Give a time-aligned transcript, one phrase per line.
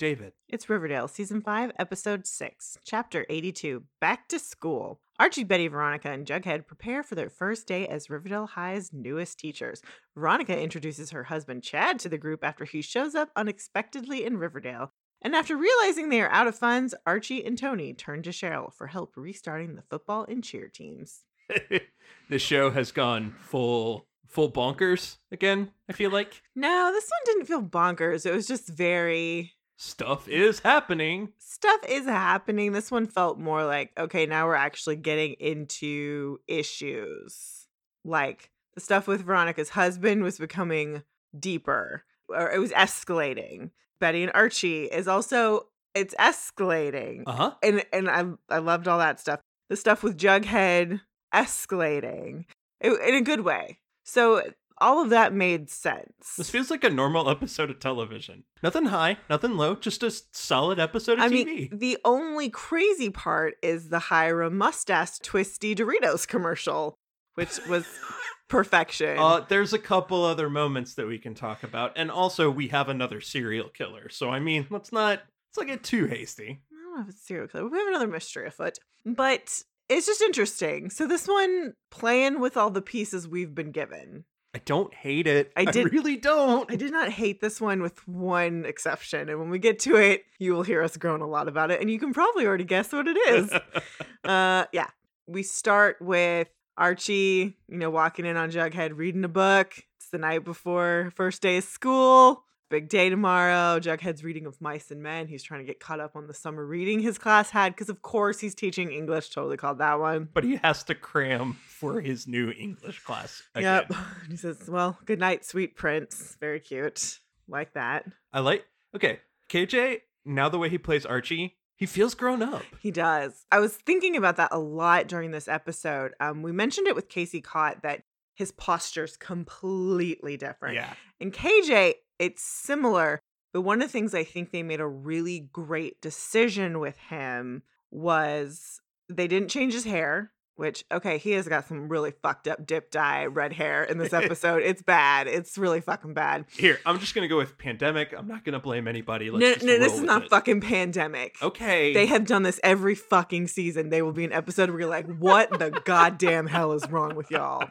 [0.00, 0.32] David.
[0.48, 4.98] It's Riverdale, Season 5, Episode 6, Chapter 82 Back to School.
[5.18, 9.82] Archie, Betty, Veronica, and Jughead prepare for their first day as Riverdale High's newest teachers.
[10.16, 14.94] Veronica introduces her husband Chad to the group after he shows up unexpectedly in Riverdale.
[15.20, 18.86] And after realizing they are out of funds, Archie and Tony turn to Cheryl for
[18.86, 21.24] help restarting the football and cheer teams.
[22.30, 26.40] the show has gone full full bonkers again, I feel like.
[26.56, 28.24] No, this one didn't feel bonkers.
[28.24, 31.30] It was just very stuff is happening.
[31.38, 32.72] Stuff is happening.
[32.72, 37.66] This one felt more like, okay, now we're actually getting into issues.
[38.04, 41.02] Like the stuff with Veronica's husband was becoming
[41.38, 43.70] deeper, or it was escalating.
[44.00, 47.22] Betty and Archie is also it's escalating.
[47.26, 47.52] Uh-huh.
[47.62, 49.40] And and I I loved all that stuff.
[49.70, 51.00] The stuff with Jughead
[51.34, 52.44] escalating
[52.80, 53.78] it, in a good way.
[54.04, 54.42] So
[54.80, 56.34] all of that made sense.
[56.36, 58.44] This feels like a normal episode of television.
[58.62, 61.44] Nothing high, nothing low, just a solid episode of I TV.
[61.44, 66.94] mean, the only crazy part is the Hiram mustache twisty Doritos commercial,
[67.34, 67.86] which was
[68.48, 69.18] perfection.
[69.18, 72.88] Uh, there's a couple other moments that we can talk about, and also we have
[72.88, 74.08] another serial killer.
[74.08, 76.62] So I mean, let's not let's not get too hasty.
[76.72, 77.68] I don't know if it's serial killer.
[77.68, 80.90] We have another mystery afoot, but it's just interesting.
[80.90, 84.24] So this one playing with all the pieces we've been given.
[84.52, 85.52] I don't hate it.
[85.56, 86.70] I did- I really don't.
[86.70, 89.28] I did not hate this one with one exception.
[89.28, 91.80] And when we get to it, you will hear us groan a lot about it.
[91.80, 93.52] And you can probably already guess what it is.
[94.24, 94.88] uh yeah.
[95.26, 99.74] We start with Archie, you know, walking in on Jughead reading a book.
[99.98, 102.44] It's the night before first day of school.
[102.70, 103.80] Big day tomorrow.
[103.80, 105.26] Jughead's reading of Mice and Men.
[105.26, 108.00] He's trying to get caught up on the summer reading his class had because, of
[108.00, 109.30] course, he's teaching English.
[109.30, 110.28] Totally called that one.
[110.32, 113.42] but he has to cram for his new English class.
[113.56, 113.86] Again.
[113.90, 113.98] Yep.
[114.30, 116.36] He says, Well, good night, sweet prince.
[116.38, 117.18] Very cute.
[117.48, 118.04] Like that.
[118.32, 118.64] I like.
[118.94, 119.18] Okay,
[119.50, 119.98] KJ.
[120.24, 122.62] Now the way he plays Archie, he feels grown up.
[122.80, 123.46] He does.
[123.50, 126.12] I was thinking about that a lot during this episode.
[126.20, 128.02] Um, we mentioned it with Casey Cott that
[128.34, 130.76] his posture's completely different.
[130.76, 130.92] Yeah.
[131.20, 133.22] And KJ, it's similar,
[133.52, 137.62] but one of the things I think they made a really great decision with him
[137.90, 142.66] was they didn't change his hair, which okay, he has got some really fucked up
[142.66, 144.62] dip dye red hair in this episode.
[144.62, 145.28] it's bad.
[145.28, 146.44] It's really fucking bad.
[146.50, 148.14] Here, I'm just gonna go with pandemic.
[148.16, 149.30] I'm not gonna blame anybody.
[149.30, 150.30] Let's no, just no, this is not it.
[150.30, 151.36] fucking pandemic.
[151.40, 151.94] Okay.
[151.94, 153.88] They have done this every fucking season.
[153.88, 157.30] They will be an episode where you're like, what the goddamn hell is wrong with
[157.30, 157.70] y'all?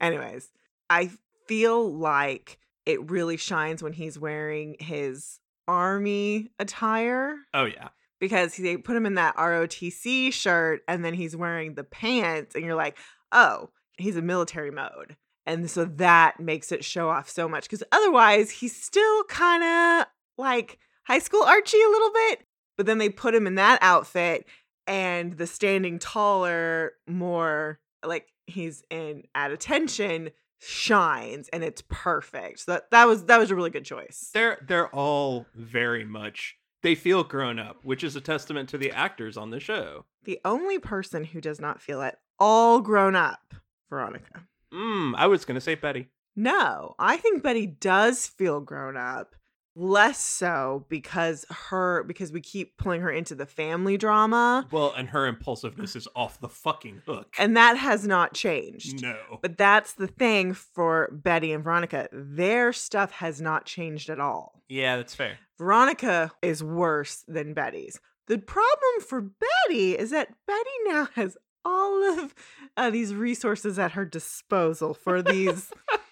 [0.00, 0.50] Anyways,
[0.90, 1.12] I
[1.46, 7.88] feel like it really shines when he's wearing his army attire oh yeah.
[8.20, 12.64] because they put him in that ROTC shirt and then he's wearing the pants, and
[12.64, 12.96] you're like,
[13.32, 15.16] oh, he's in military mode.
[15.46, 20.06] And so that makes it show off so much because otherwise he's still kind of
[20.38, 22.46] like high school Archie a little bit.
[22.76, 24.46] But then they put him in that outfit
[24.86, 30.30] and the standing taller, more like he's in at attention
[30.66, 32.60] shines and it's perfect.
[32.60, 34.30] So that, that was that was a really good choice.
[34.32, 38.90] They're they're all very much they feel grown up, which is a testament to the
[38.90, 40.04] actors on the show.
[40.24, 43.54] The only person who does not feel at all grown up,
[43.88, 44.42] Veronica.
[44.72, 46.08] Mm, I was gonna say Betty.
[46.36, 49.34] No, I think Betty does feel grown up.
[49.76, 55.08] Less so because her because we keep pulling her into the family drama Well, and
[55.08, 57.34] her impulsiveness is off the fucking hook.
[57.38, 59.02] and that has not changed.
[59.02, 59.16] no.
[59.42, 62.08] But that's the thing for Betty and Veronica.
[62.12, 64.62] Their stuff has not changed at all.
[64.68, 65.38] Yeah, that's fair.
[65.58, 67.98] Veronica is worse than Betty's.
[68.28, 72.34] The problem for Betty is that Betty now has all of
[72.76, 75.70] uh, these resources at her disposal for these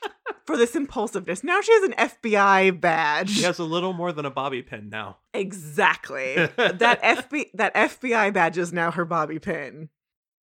[0.47, 1.45] for this impulsiveness.
[1.45, 3.31] Now she has an FBI badge.
[3.31, 5.19] She has a little more than a bobby pin now.
[5.35, 6.35] Exactly.
[6.57, 9.89] that FB that FBI badge is now her bobby pin.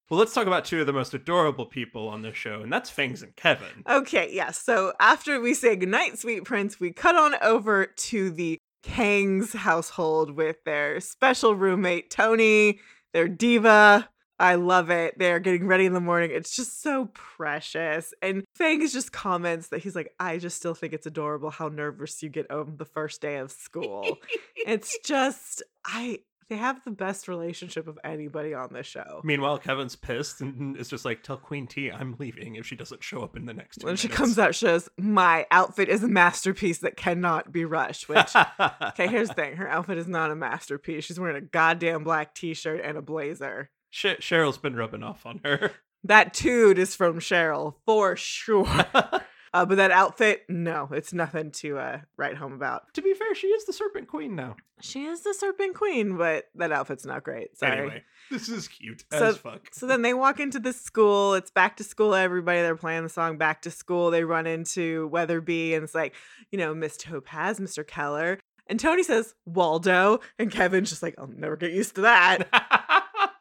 [0.10, 2.90] Well, let's talk about two of the most adorable people on this show, and that's
[2.90, 3.84] Fangs and Kevin.
[3.88, 4.60] Okay, yes.
[4.60, 10.32] So after we say goodnight, sweet prince, we cut on over to the Kang's household
[10.32, 12.80] with their special roommate, Tony,
[13.14, 14.10] their diva.
[14.40, 15.20] I love it.
[15.20, 16.32] They're getting ready in the morning.
[16.34, 18.14] It's just so precious.
[18.22, 21.68] And Fang is just comments that he's like, I just still think it's adorable how
[21.68, 24.18] nervous you get on the first day of school.
[24.56, 26.20] it's just, I,
[26.50, 29.22] they have the best relationship of anybody on this show.
[29.24, 33.04] Meanwhile, Kevin's pissed and is just like, "Tell Queen T I'm leaving if she doesn't
[33.04, 36.08] show up in the next When she comes out, she says, My outfit is a
[36.08, 38.10] masterpiece that cannot be rushed.
[38.10, 41.04] Which, okay, here's the thing her outfit is not a masterpiece.
[41.04, 43.70] She's wearing a goddamn black t shirt and a blazer.
[43.90, 45.72] Sh- Cheryl's been rubbing off on her.
[46.06, 48.86] That toot is from Cheryl for sure.
[49.52, 52.84] Uh, but that outfit, no, it's nothing to uh, write home about.
[52.94, 54.56] To be fair, she is the Serpent Queen now.
[54.80, 57.58] She is the Serpent Queen, but that outfit's not great.
[57.58, 57.80] Sorry.
[57.80, 59.70] Anyway, this is cute So- as fuck.
[59.72, 61.34] So then they walk into the school.
[61.34, 62.14] It's back to school.
[62.14, 64.12] Everybody, they're playing the song Back to School.
[64.12, 66.14] They run into Weatherby, and it's like,
[66.52, 67.86] you know, Miss Topaz, Mr.
[67.86, 68.38] Keller.
[68.68, 70.20] And Tony says, Waldo.
[70.38, 72.44] And Kevin's just like, I'll never get used to that.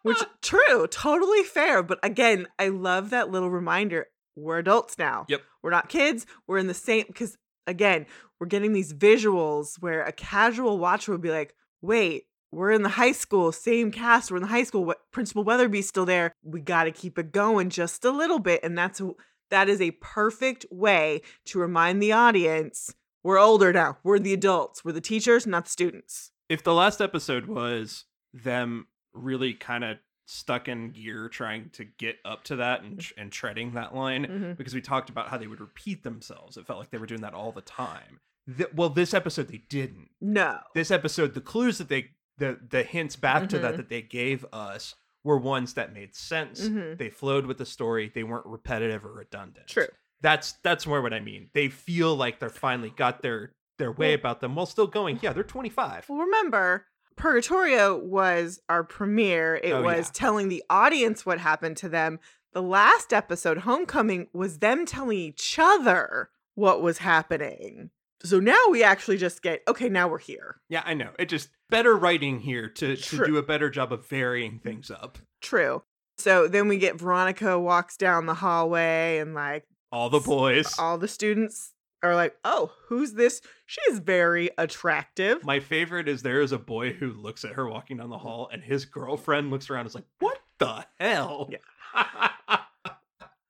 [0.09, 1.83] Which, true, totally fair.
[1.83, 4.07] But again, I love that little reminder.
[4.37, 5.27] We're adults now.
[5.29, 5.43] Yep.
[5.63, 6.27] We're not kids.
[6.47, 8.07] We're in the same, because again,
[8.41, 12.89] we're getting these visuals where a casual watcher would be like, wait, we're in the
[12.89, 14.31] high school, same cast.
[14.31, 14.85] We're in the high school.
[14.85, 16.33] What Principal Weatherby's still there.
[16.43, 19.11] We got to keep it going just a little bit, and that's a,
[19.51, 23.99] that is a perfect way to remind the audience we're older now.
[24.03, 24.85] We're the adults.
[24.85, 26.31] We're the teachers, not the students.
[26.49, 28.87] if the last episode was them
[29.23, 33.73] really kind of stuck in gear trying to get up to that and, and treading
[33.73, 34.57] that line Mhm.
[34.59, 37.23] because we talked about how they would repeat themselves it felt like they were doing
[37.23, 38.21] that all the time
[38.57, 40.59] Th- well this episode they didn't No.
[40.75, 43.77] this episode the clues that they the the hints back to that Mhm.
[43.79, 44.95] that they gave us
[45.25, 46.99] were ones that made sense Mhm.
[46.99, 49.89] they flowed with the story they weren't repetitive or redundant True.
[50.21, 54.13] that's that's more what i mean they feel like they're finally got their their way
[54.13, 56.85] about them while still going yeah they're 25 Well, remember,
[57.19, 59.57] Purgatorio was our premiere.
[59.63, 60.13] It Oh, was yeah.
[60.15, 62.19] telling the audience what happened to them.
[62.55, 67.91] The last episode, Homecoming, was them telling each other what was happening.
[68.23, 70.57] So now we actually just get, okay, now we're here.
[70.69, 71.11] Yeah, I know.
[71.19, 75.19] It just better writing here to, to do a better job of varying things up.
[75.41, 75.83] True.
[76.17, 80.77] So then we get Veronica walks down the hallway and like All the boys.
[80.79, 83.41] all the students are like, oh, who's this?
[83.67, 85.45] She's very attractive.
[85.45, 88.49] My favorite is there is a boy who looks at her walking down the hall,
[88.53, 91.51] and his girlfriend looks around and is like, "What the hell?"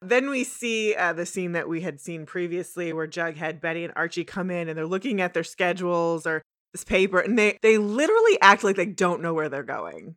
[0.01, 3.93] Then we see uh, the scene that we had seen previously where Jughead, Betty, and
[3.97, 6.43] Archie come in and they're looking at their schedules or
[6.73, 10.17] this paper and they, they literally act like they don't know where they're going,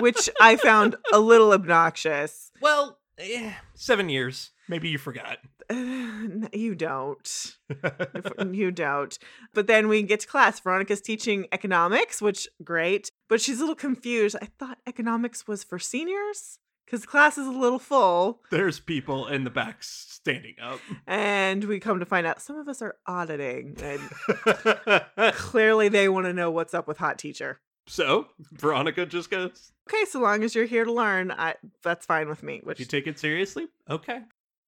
[0.00, 2.50] which I found a little obnoxious.
[2.60, 4.50] well, eh, seven years.
[4.72, 5.36] Maybe you forgot.
[5.70, 7.56] you don't.
[8.52, 9.18] You don't.
[9.52, 10.60] But then we get to class.
[10.60, 14.34] Veronica's teaching economics, which great, but she's a little confused.
[14.40, 18.40] I thought economics was for seniors because class is a little full.
[18.50, 20.80] There's people in the back standing up.
[21.06, 24.00] And we come to find out some of us are auditing, and
[25.34, 27.60] clearly they want to know what's up with Hot Teacher.
[27.86, 32.28] so Veronica just goes, Okay, so long as you're here to learn, I, that's fine
[32.28, 32.56] with me.
[32.56, 34.20] "If Which you take it seriously, okay."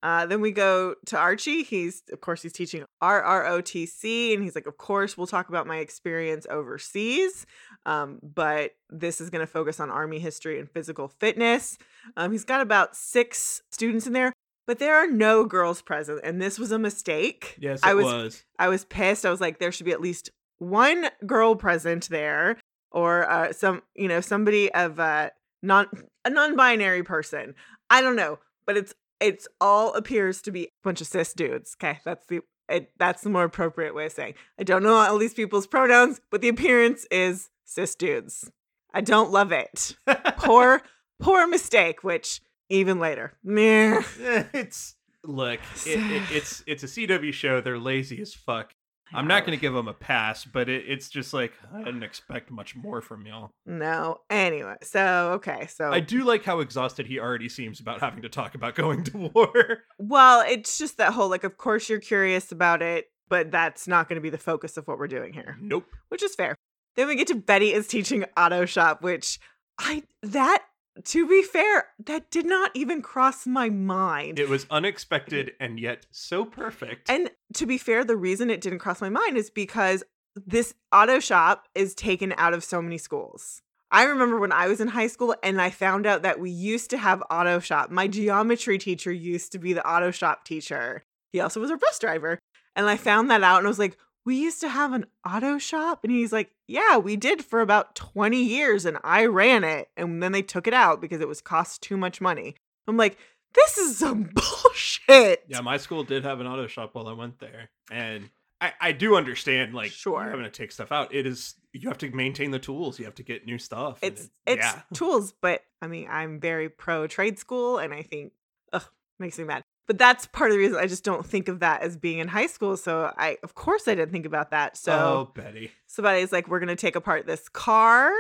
[0.05, 1.62] Uh, then we go to Archie.
[1.62, 5.79] He's of course he's teaching ROTC, and he's like, of course we'll talk about my
[5.79, 7.47] experience overseas,
[7.87, 11.79] um, but this is going to focus on Army history and physical fitness.
[12.19, 14.35] Um, he's got about six students in there,
[14.67, 17.57] but there are no girls present, and this was a mistake.
[17.59, 18.45] Yes, it I was was.
[18.59, 19.25] I was pissed.
[19.25, 22.61] I was like, there should be at least one girl present there,
[22.93, 25.31] or uh, some, you know, somebody of uh,
[25.62, 25.87] non
[26.26, 27.55] a non-binary person.
[27.88, 28.93] I don't know, but it's
[29.25, 31.76] it's all appears to be a bunch of cis dudes.
[31.81, 34.35] Okay, that's the it, that's the more appropriate way of saying.
[34.59, 38.50] I don't know all these people's pronouns, but the appearance is cis dudes.
[38.93, 39.97] I don't love it.
[40.38, 40.83] poor
[41.21, 42.04] poor mistake.
[42.04, 44.02] Which even later, meh.
[44.23, 47.61] Eh, it's look, it, it, it's it's a CW show.
[47.61, 48.75] They're lazy as fuck.
[49.14, 52.02] I'm not going to give them a pass, but it, it's just like I didn't
[52.02, 53.50] expect much more from y'all.
[53.66, 54.18] No.
[54.30, 58.28] Anyway, so okay, so I do like how exhausted he already seems about having to
[58.28, 59.78] talk about going to war.
[59.99, 64.09] Well, it's just that whole like, of course you're curious about it, but that's not
[64.09, 65.87] going to be the focus of what we're doing here, nope.
[66.09, 66.54] which is fair.
[66.97, 69.38] Then we get to Betty is teaching auto shop, which
[69.78, 70.64] I that
[71.05, 74.39] to be fair, that did not even cross my mind.
[74.39, 77.11] It was unexpected and yet so perfect.
[77.11, 80.05] and to be fair, the reason it didn't cross my mind is because
[80.47, 83.63] this auto shop is taken out of so many schools.
[83.91, 86.91] I remember when I was in high school and I found out that we used
[86.91, 87.91] to have auto shop.
[87.91, 91.05] My geometry teacher used to be the auto shop teacher.
[91.33, 92.39] He also was a bus driver.
[92.75, 95.59] And I found that out and I was like, we used to have an auto
[95.59, 96.00] shop?
[96.04, 99.88] And he's like, yeah, we did for about 20 years and I ran it.
[99.97, 102.54] And then they took it out because it was cost too much money.
[102.88, 103.19] I'm like,
[103.54, 105.45] this is some bullshit.
[105.49, 108.28] yeah, my school did have an auto shop while I went there, and
[108.61, 110.23] I, I do understand like Sure.
[110.23, 111.14] having to take stuff out.
[111.14, 112.99] It is you have to maintain the tools.
[112.99, 113.99] You have to get new stuff.
[114.02, 114.83] it's it- it's yeah.
[114.93, 118.33] tools but i mean i'm very pro trade school and i think
[118.73, 118.85] ugh
[119.19, 121.83] makes me mad but that's part of the reason i just don't think of that
[121.83, 124.93] as being in high school so i of course i didn't think about that so
[124.93, 125.71] oh, Betty.
[125.87, 128.11] somebody's like we're going to take apart this car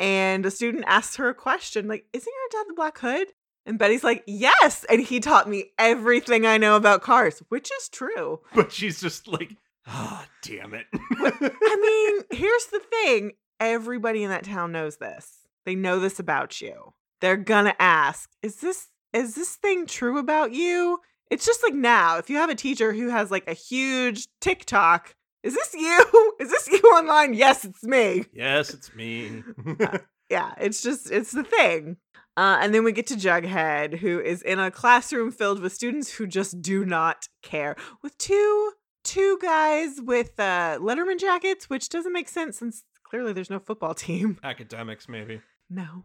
[0.00, 3.28] and a student asks her a question like isn't your dad the black hood
[3.66, 4.84] And Betty's like, Yes.
[4.90, 8.40] And he taught me everything I know about cars, which is true.
[8.54, 9.56] But she's just like,
[9.86, 10.86] ah, damn it.
[10.92, 11.76] I
[12.30, 15.46] mean, here's the thing everybody in that town knows this.
[15.64, 16.92] They know this about you.
[17.22, 21.00] They're gonna ask, Is this is this thing true about you?
[21.30, 25.14] It's just like now, if you have a teacher who has like a huge TikTok,
[25.42, 26.32] is this you?
[26.40, 27.34] Is this you online?
[27.34, 28.24] Yes, it's me.
[28.32, 29.42] yes, it's me.
[30.30, 31.98] Yeah, it's just it's the thing.
[32.36, 36.10] Uh, and then we get to Jughead, who is in a classroom filled with students
[36.12, 37.76] who just do not care.
[38.02, 38.72] With two
[39.04, 43.94] two guys with uh, Letterman jackets, which doesn't make sense since clearly there's no football
[44.06, 44.38] team.
[44.42, 45.40] Academics, maybe.
[45.70, 46.04] No,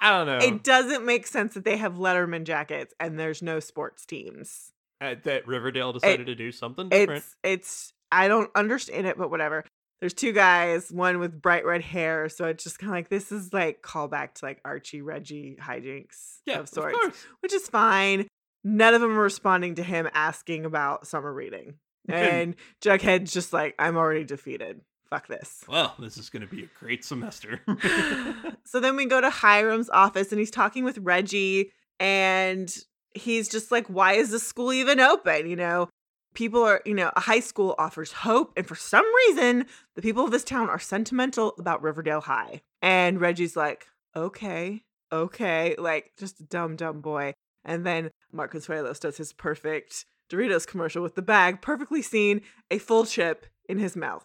[0.00, 0.38] I, don't know.
[0.46, 4.72] it doesn't make sense that they have Letterman jackets and there's no sports teams.
[5.00, 7.24] Uh, that Riverdale decided to do something different.
[7.24, 9.64] It's it's I don't understand it, but whatever.
[10.00, 13.32] There's two guys, one with bright red hair, so it's just kind of like this
[13.32, 17.26] is like callback to like Archie Reggie hijinks yeah, of of sorts, course.
[17.40, 18.26] which is fine.
[18.64, 21.74] None of them are responding to him asking about summer reading,
[22.08, 24.80] and Jughead's just like, "I'm already defeated.
[25.10, 27.60] Fuck this." Well, this is going to be a great semester.
[28.64, 32.74] so then we go to Hiram's office and he's talking with Reggie and
[33.14, 35.48] he's just like, why is the school even open?
[35.48, 35.88] You know,
[36.34, 38.52] people are, you know, a high school offers hope.
[38.56, 42.62] And for some reason, the people of this town are sentimental about Riverdale High.
[42.82, 47.34] And Reggie's like, okay, okay, like just a dumb, dumb boy.
[47.64, 52.78] And then Mark Consuelos does his perfect Doritos commercial with the bag, perfectly seen, a
[52.78, 54.24] full chip in his mouth.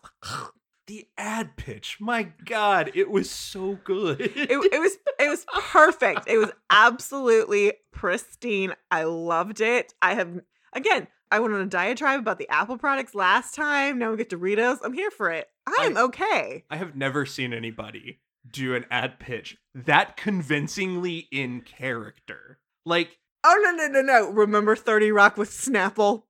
[0.88, 4.20] The ad pitch, my God, it was so good.
[4.22, 6.28] it, it was it was perfect.
[6.28, 8.74] It was absolutely pristine.
[8.92, 9.94] I loved it.
[10.02, 10.42] I have
[10.74, 13.98] again, I went on a diatribe about the Apple products last time.
[14.00, 14.80] Now we get Doritos.
[14.84, 15.48] I'm here for it.
[15.68, 16.64] I am I- okay.
[16.70, 18.20] I have never seen anybody
[18.52, 22.60] do an ad pitch that convincingly in character.
[22.86, 24.30] Like, Oh no no no no!
[24.30, 26.24] Remember Thirty Rock with Snapple?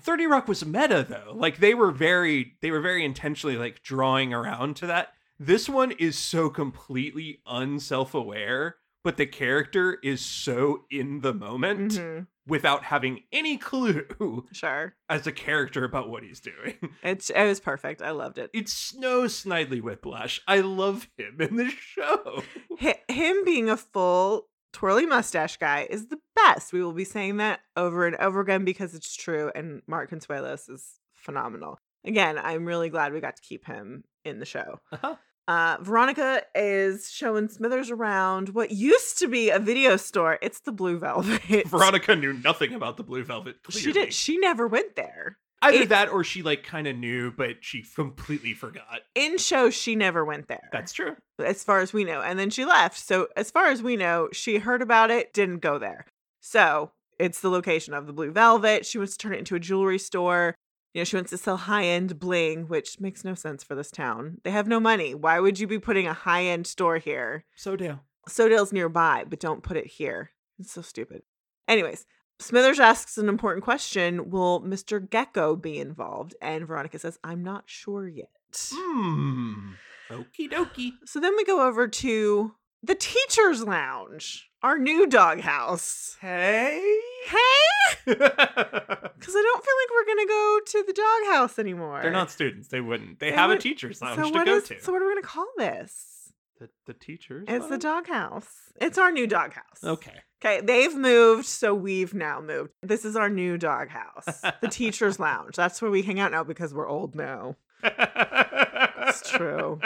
[0.00, 1.32] 30 Rock was meta though.
[1.34, 5.12] Like they were very they were very intentionally like drawing around to that.
[5.38, 12.26] This one is so completely unself-aware, but the character is so in the moment Mhm,
[12.46, 16.74] without having any clue Sure, as a character about what he's doing.
[17.02, 18.02] it's it was perfect.
[18.02, 18.50] I loved it.
[18.52, 20.40] It's Snow Snidely Whiplash.
[20.48, 22.42] I love him in this show.
[22.80, 26.72] Hi- him being a full twirly mustache guy is the best.
[26.72, 29.50] We will be saying that over and over again because it's true.
[29.54, 31.78] And Mark Consuelos is phenomenal.
[32.04, 34.80] Again, I'm really glad we got to keep him in the show.
[34.92, 35.16] Uh-huh.
[35.48, 40.38] Uh, Veronica is showing Smithers around what used to be a video store.
[40.42, 41.66] It's the Blue Velvet.
[41.66, 43.62] Veronica knew nothing about the Blue Velvet.
[43.62, 43.82] Clearly.
[43.82, 44.12] She did.
[44.12, 45.38] She never went there.
[45.62, 49.00] Either it- that or she like kind of knew, but she completely forgot.
[49.14, 50.68] In show, she never went there.
[50.72, 51.16] That's true.
[51.44, 52.20] as far as we know.
[52.20, 52.98] And then she left.
[52.98, 56.06] So, as far as we know, she heard about it, didn't go there.
[56.40, 58.86] So, it's the location of the Blue Velvet.
[58.86, 60.54] She wants to turn it into a jewelry store.
[60.94, 63.90] You know, she wants to sell high end bling, which makes no sense for this
[63.90, 64.38] town.
[64.44, 65.14] They have no money.
[65.14, 67.44] Why would you be putting a high end store here?
[67.56, 68.00] So Dale.
[68.28, 70.30] SoDale's nearby, but don't put it here.
[70.58, 71.22] It's so stupid.
[71.68, 72.04] Anyways,
[72.40, 75.00] Smithers asks an important question Will Mr.
[75.06, 76.34] Gekko be involved?
[76.40, 78.30] And Veronica says, I'm not sure yet.
[78.72, 79.72] Hmm.
[80.10, 80.92] Okie dokie.
[81.04, 86.16] So then we go over to the teacher's lounge, our new doghouse.
[86.20, 86.80] Hey.
[87.26, 92.00] Hey, because I don't feel like we're gonna go to the doghouse anymore.
[92.00, 92.68] They're not students.
[92.68, 93.18] They wouldn't.
[93.18, 94.68] They They have a teacher's lounge So to go is?
[94.68, 94.80] to.
[94.80, 96.17] So what are we gonna call this?
[96.58, 97.46] The, the teachers.
[97.48, 98.48] It's the doghouse.
[98.80, 99.82] It's our new doghouse.
[99.82, 100.14] Okay.
[100.44, 102.70] Okay, they've moved, so we've now moved.
[102.82, 105.56] This is our new doghouse, the teacher's lounge.
[105.56, 107.56] That's where we hang out now because we're old now.
[107.82, 109.80] it's true.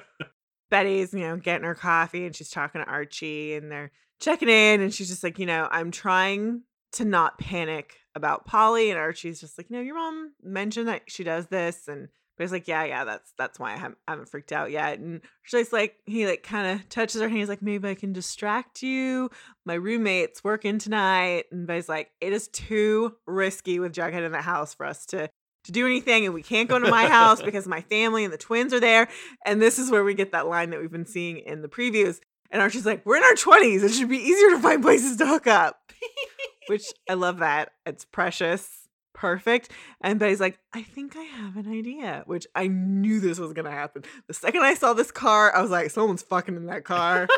[0.70, 4.80] Betty's, you know, getting her coffee and she's talking to Archie and they're checking in
[4.80, 9.40] and she's just like, you know, I'm trying to not panic about Polly and Archie's
[9.40, 12.68] just like, you know, your mom mentioned that she does this and but he's like,
[12.68, 14.98] yeah, yeah, that's that's why I haven't, I haven't freaked out yet.
[14.98, 17.40] And she's like, he like kind of touches her hand.
[17.40, 19.30] He's like, maybe I can distract you.
[19.66, 21.44] My roommate's working tonight.
[21.52, 25.28] And Betty's like, it is too risky with Jughead in the house for us to
[25.64, 28.38] to do anything, and we can't go to my house because my family and the
[28.38, 29.08] twins are there.
[29.44, 32.18] And this is where we get that line that we've been seeing in the previews.
[32.50, 33.82] And Archie's like, we're in our 20s.
[33.82, 35.92] It should be easier to find places to hook up.
[36.68, 37.72] Which I love that.
[37.86, 38.81] It's precious.
[39.14, 39.70] Perfect.
[40.00, 43.66] And Betty's like, I think I have an idea, which I knew this was going
[43.66, 44.02] to happen.
[44.26, 47.28] The second I saw this car, I was like, someone's fucking in that car.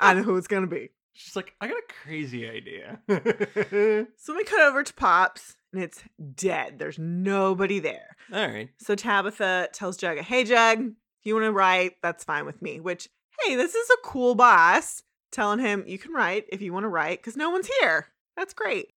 [0.00, 0.90] I know who it's going to be.
[1.12, 3.00] She's like, I got a crazy idea.
[4.16, 6.02] So we cut over to Pops, and it's
[6.34, 6.78] dead.
[6.78, 8.16] There's nobody there.
[8.32, 8.68] All right.
[8.78, 12.80] So Tabitha tells Jug, Hey, Jug, if you want to write, that's fine with me.
[12.80, 13.08] Which,
[13.42, 15.02] hey, this is a cool boss.
[15.32, 18.06] telling him, You can write if you want to write, because no one's here.
[18.36, 18.88] That's great.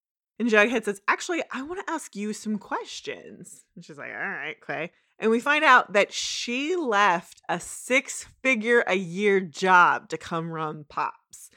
[0.44, 3.64] And Jughead says, Actually, I want to ask you some questions.
[3.78, 4.92] And she's like, All right, Clay.
[5.18, 10.52] And we find out that she left a six figure a year job to come
[10.52, 11.50] run Pops.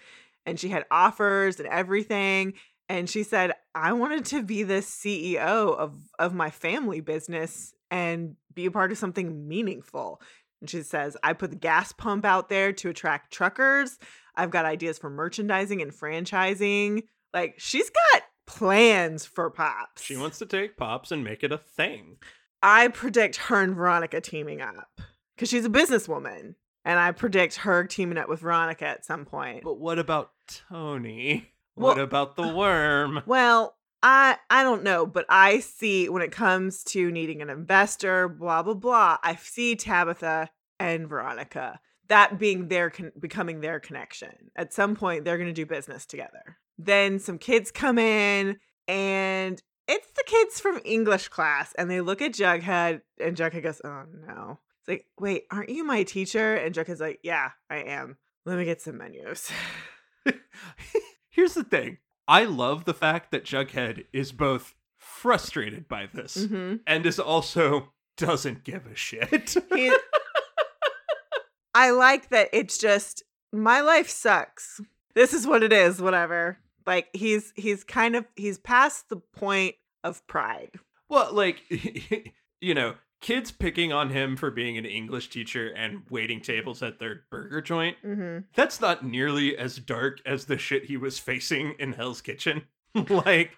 [0.44, 2.52] And she had offers and everything.
[2.88, 8.36] And she said, I wanted to be the CEO of, of my family business and
[8.54, 10.20] be a part of something meaningful.
[10.60, 13.98] And she says, I put the gas pump out there to attract truckers.
[14.36, 17.02] I've got ideas for merchandising and franchising.
[17.34, 20.02] Like, she's got plans for Pops.
[20.02, 22.16] She wants to take Pops and make it a thing.
[22.62, 25.00] I predict her and Veronica teaming up
[25.34, 26.54] because she's a businesswoman.
[26.84, 29.64] And I predict her teaming up with Veronica at some point.
[29.64, 30.30] But what about
[30.68, 31.50] Tony?
[31.74, 33.22] Well- what about the worm?
[33.26, 38.28] Well, I I don't know, but I see when it comes to needing an investor,
[38.28, 39.16] blah blah blah.
[39.22, 40.48] I see Tabitha
[40.78, 44.50] and Veronica that being their con- becoming their connection.
[44.54, 46.56] At some point, they're going to do business together.
[46.78, 52.20] Then some kids come in, and it's the kids from English class, and they look
[52.20, 56.54] at Jughead, and Jughead goes, "Oh no." It's like, wait, aren't you my teacher?
[56.54, 58.18] And Jughead's like, yeah, I am.
[58.44, 59.50] Let me get some menus.
[61.28, 61.98] Here's the thing.
[62.28, 67.92] I love the fact that Jughead is both frustrated by this hmm and is also
[68.16, 69.56] doesn't give a shit.
[71.74, 74.80] I like that it's just my life sucks.
[75.14, 76.58] This is what it is, whatever.
[76.86, 79.74] Like he's he's kind of he's past the point
[80.04, 80.70] of pride.
[81.08, 81.62] well, like
[82.60, 86.98] you know, kids picking on him for being an English teacher and waiting tables at
[86.98, 87.96] their burger joint.
[88.04, 88.44] Mm-hmm.
[88.54, 92.62] That's not nearly as dark as the shit he was facing in Hell's Kitchen.
[93.10, 93.52] like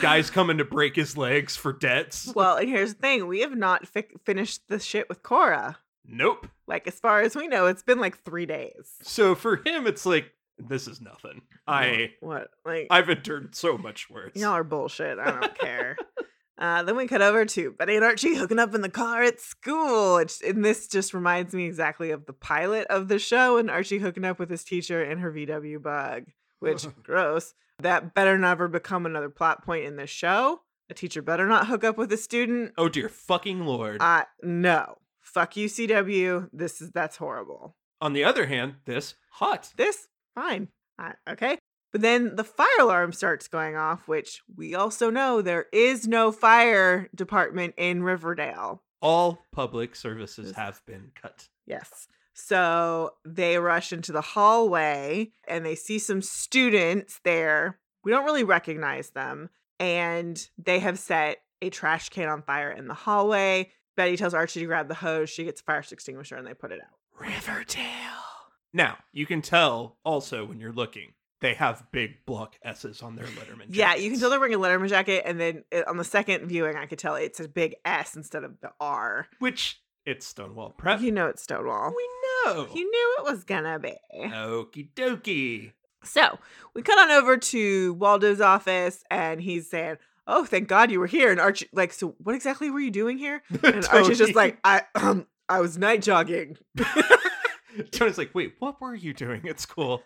[0.00, 2.32] guys coming to break his legs for debts.
[2.34, 5.78] Well, and here's the thing: we have not fi- finished the shit with Cora.
[6.08, 6.48] Nope.
[6.66, 8.94] Like as far as we know, it's been like three days.
[9.02, 11.42] So for him, it's like this is nothing.
[11.66, 14.32] I what like I've endured so much worse.
[14.34, 15.18] y'all are bullshit.
[15.18, 15.96] I don't care.
[16.58, 19.38] Uh, then we cut over to Betty and Archie hooking up in the car at
[19.38, 20.16] school.
[20.16, 23.98] It's, and this just reminds me exactly of the pilot of the show and Archie
[23.98, 26.24] hooking up with his teacher in her VW bug,
[26.60, 27.52] which gross.
[27.80, 30.62] That better never become another plot point in this show.
[30.88, 32.72] A teacher better not hook up with a student.
[32.78, 34.00] Oh dear fucking lord.
[34.00, 34.96] Uh, no.
[35.20, 36.48] Fuck you, CW.
[36.54, 37.76] This is that's horrible.
[38.00, 39.72] On the other hand, this hot.
[39.76, 40.68] This fine.
[40.98, 41.58] Uh, okay.
[41.92, 46.30] But then the fire alarm starts going off, which we also know there is no
[46.30, 48.82] fire department in Riverdale.
[49.00, 51.48] All public services have been cut.
[51.66, 52.06] Yes.
[52.34, 57.78] So they rush into the hallway and they see some students there.
[58.04, 59.48] We don't really recognize them.
[59.80, 63.70] And they have set a trash can on fire in the hallway.
[63.96, 65.30] Betty tells Archie to grab the hose.
[65.30, 66.98] She gets a fire extinguisher and they put it out.
[67.18, 68.35] Riverdale.
[68.76, 73.24] Now, you can tell also when you're looking, they have big block S's on their
[73.24, 73.74] Letterman jacket.
[73.74, 76.76] Yeah, you can tell they're wearing a Letterman jacket, and then on the second viewing,
[76.76, 79.28] I could tell it's a big S instead of the R.
[79.38, 81.00] Which it's Stonewall Prep.
[81.00, 81.94] You know it's Stonewall.
[81.96, 82.08] we
[82.44, 82.68] know.
[82.74, 83.94] You knew it was gonna be.
[84.14, 85.72] Okie dokie.
[86.04, 86.38] So
[86.74, 91.06] we cut on over to Waldo's office, and he's saying, "Oh, thank God you were
[91.06, 93.42] here." And Archie, like, so what exactly were you doing here?
[93.62, 96.58] And Archie's just like, "I um, I was night jogging."
[97.90, 100.02] Tony's like, wait, what were you doing at school?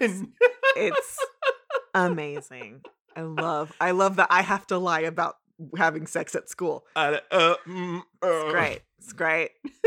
[0.00, 0.28] And-
[0.76, 1.18] It's
[1.94, 2.82] amazing.
[3.16, 5.36] I love, I love that I have to lie about
[5.76, 6.86] having sex at school.
[6.96, 8.50] uh, uh, mm, It's uh.
[8.50, 8.80] great.
[8.98, 9.50] It's great.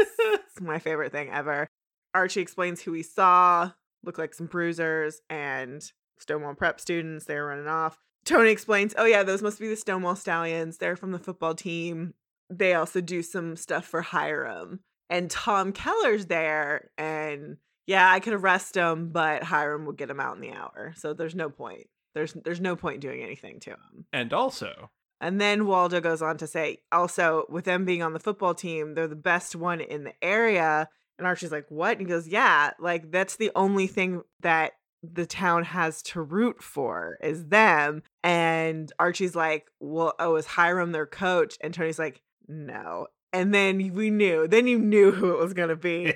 [0.56, 1.68] It's my favorite thing ever.
[2.14, 3.72] Archie explains who he saw,
[4.04, 5.82] look like some bruisers, and
[6.20, 7.26] Stonewall prep students.
[7.26, 7.98] They're running off.
[8.24, 10.78] Tony explains, oh, yeah, those must be the Stonewall Stallions.
[10.78, 12.14] They're from the football team.
[12.52, 14.82] They also do some stuff for Hiram.
[15.14, 16.90] And Tom Keller's there.
[16.98, 20.94] And yeah, I could arrest him, but Hiram would get him out in the hour.
[20.98, 21.88] So there's no point.
[22.16, 24.06] There's there's no point doing anything to him.
[24.12, 24.90] And also,
[25.24, 28.94] And then Waldo goes on to say, also, with them being on the football team,
[28.94, 30.90] they're the best one in the area.
[31.18, 31.92] And Archie's like, what?
[31.92, 36.62] And he goes, yeah, like that's the only thing that the town has to root
[36.62, 38.04] for is them.
[38.22, 41.56] And Archie's like, well, oh, is Hiram their coach?
[41.62, 43.08] And Tony's like, no.
[43.34, 46.14] And then we knew, then you knew who it was going to be.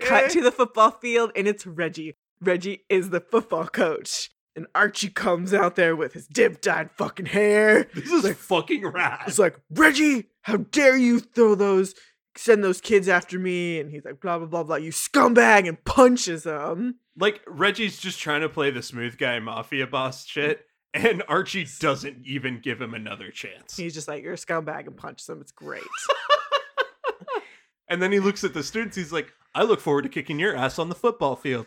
[0.00, 2.16] Cut to the football field and it's Reggie.
[2.40, 4.30] Reggie is the football coach.
[4.56, 7.84] And Archie comes out there with his dip dyed fucking hair.
[7.94, 9.24] this is like- fucking rad.
[9.28, 11.94] It's like, Reggie, how dare you throw those,
[12.36, 13.78] send those kids after me?
[13.78, 16.96] And he's like, blah, blah, blah, blah, you scumbag, and punches him.
[17.18, 22.26] Like Reggie's just trying to play the smooth guy mafia boss shit, and Archie doesn't
[22.26, 23.76] even give him another chance.
[23.76, 25.40] He's just like, you're a scumbag, and punches him.
[25.42, 25.82] It's great.
[27.88, 28.96] And then he looks at the students.
[28.96, 31.66] He's like, "I look forward to kicking your ass on the football field."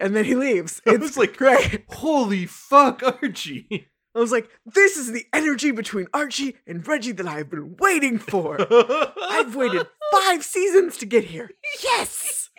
[0.00, 0.80] And then he leaves.
[0.86, 1.84] I It's was like, great.
[1.88, 3.88] Holy fuck, Archie.
[4.14, 8.18] I was like, this is the energy between Archie and Reggie that I've been waiting
[8.18, 8.56] for.
[9.22, 11.50] I've waited five seasons to get here.
[11.82, 12.50] Yes!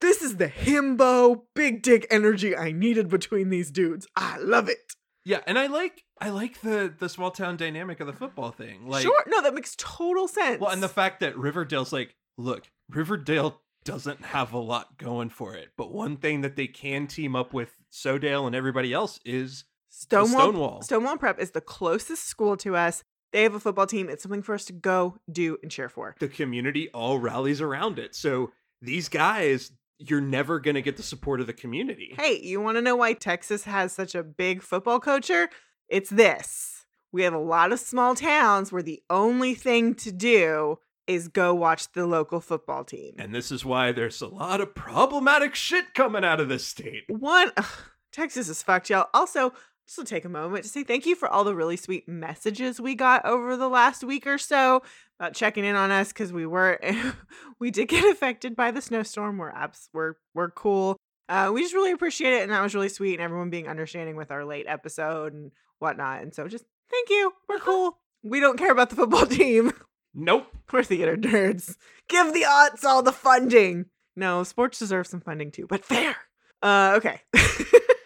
[0.00, 4.06] This is the himbo big dick energy I needed between these dudes.
[4.16, 4.94] I love it.
[5.24, 8.86] Yeah, and I like I like the the small town dynamic of the football thing.
[8.86, 9.24] Like sure.
[9.26, 10.60] No, that makes total sense.
[10.60, 15.54] Well, and the fact that Riverdale's like, look, Riverdale doesn't have a lot going for
[15.56, 19.64] it, but one thing that they can team up with SoDale and everybody else is
[19.88, 20.82] Stonewall, Stonewall.
[20.82, 23.02] Stonewall Prep is the closest school to us.
[23.32, 24.08] They have a football team.
[24.08, 26.14] It's something for us to go, do, and cheer for.
[26.20, 28.14] the community all rallies around it.
[28.14, 29.72] So these guys,
[30.10, 32.14] you're never going to get the support of the community.
[32.18, 35.48] Hey, you want to know why Texas has such a big football culture?
[35.88, 36.86] It's this.
[37.12, 41.54] We have a lot of small towns where the only thing to do is go
[41.54, 43.14] watch the local football team.
[43.18, 47.04] And this is why there's a lot of problematic shit coming out of this state.
[47.08, 47.66] One, ugh,
[48.12, 49.08] Texas is fucked, y'all.
[49.12, 49.52] Also,
[49.92, 52.80] just to take a moment to say thank you for all the really sweet messages
[52.80, 54.82] we got over the last week or so
[55.20, 56.80] about checking in on us because we were
[57.60, 59.36] we did get affected by the snowstorm.
[59.36, 60.96] We're abs we're we're cool.
[61.28, 64.16] Uh, we just really appreciate it, and that was really sweet, and everyone being understanding
[64.16, 66.22] with our late episode and whatnot.
[66.22, 67.32] And so, just thank you.
[67.48, 67.98] We're cool.
[68.22, 69.72] We don't care about the football team.
[70.14, 70.46] Nope.
[70.72, 71.76] We're theater nerds.
[72.08, 73.86] Give the aunts all the funding.
[74.16, 76.16] No, sports deserve some funding too, but fair.
[76.62, 77.20] Uh, okay.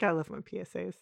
[0.00, 0.94] Gotta love my PSAs.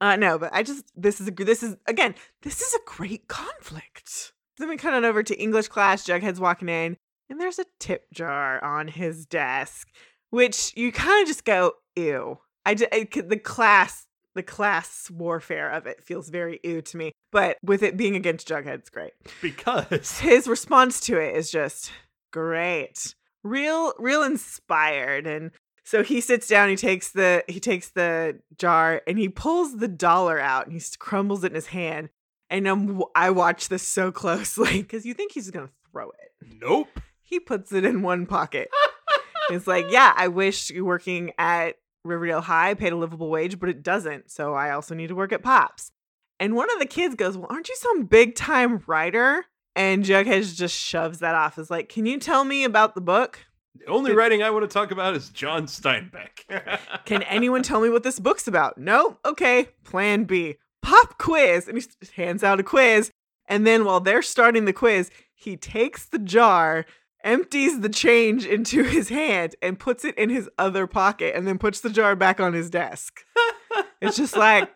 [0.00, 3.28] Uh, no, but I just this is a this is again this is a great
[3.28, 4.32] conflict.
[4.58, 6.06] Then we cut on over to English class.
[6.06, 6.96] Jughead's walking in,
[7.28, 9.88] and there's a tip jar on his desk,
[10.30, 12.38] which you kind of just go ew.
[12.64, 17.12] I, I the class the class warfare of it feels very ew to me.
[17.32, 21.90] But with it being against Jughead, it's great Because his response to it is just
[22.32, 25.52] great real real inspired and
[25.86, 29.88] so he sits down he takes the he takes the jar and he pulls the
[29.88, 32.10] dollar out and he crumbles it in his hand
[32.50, 36.58] and I'm, i watch this so closely because you think he's gonna throw it.
[36.60, 37.00] Nope.
[37.22, 38.68] he puts it in one pocket.
[39.48, 43.80] It's like yeah i wish working at riverdale high paid a livable wage but it
[43.80, 45.92] doesn't so i also need to work at pops.
[46.40, 49.44] And one of the kids goes well aren't you some big time writer?
[49.76, 51.58] And jughead just shoves that off.
[51.60, 53.46] Is like can you tell me about the book
[53.78, 56.80] The only Did- writing I want to talk about is John Steinbeck.
[57.04, 58.78] can anyone tell me what this book's about?
[58.78, 59.18] No?
[59.24, 60.56] Okay plan b.
[60.82, 61.68] Pop quiz!
[61.68, 61.84] And he
[62.14, 63.10] hands out a quiz.
[63.48, 66.86] And then while they're starting the quiz he takes the jar
[67.24, 71.58] empties the change into his hand and puts it in his other pocket and then
[71.58, 73.20] puts the jar back on his desk.
[74.00, 74.70] It's just like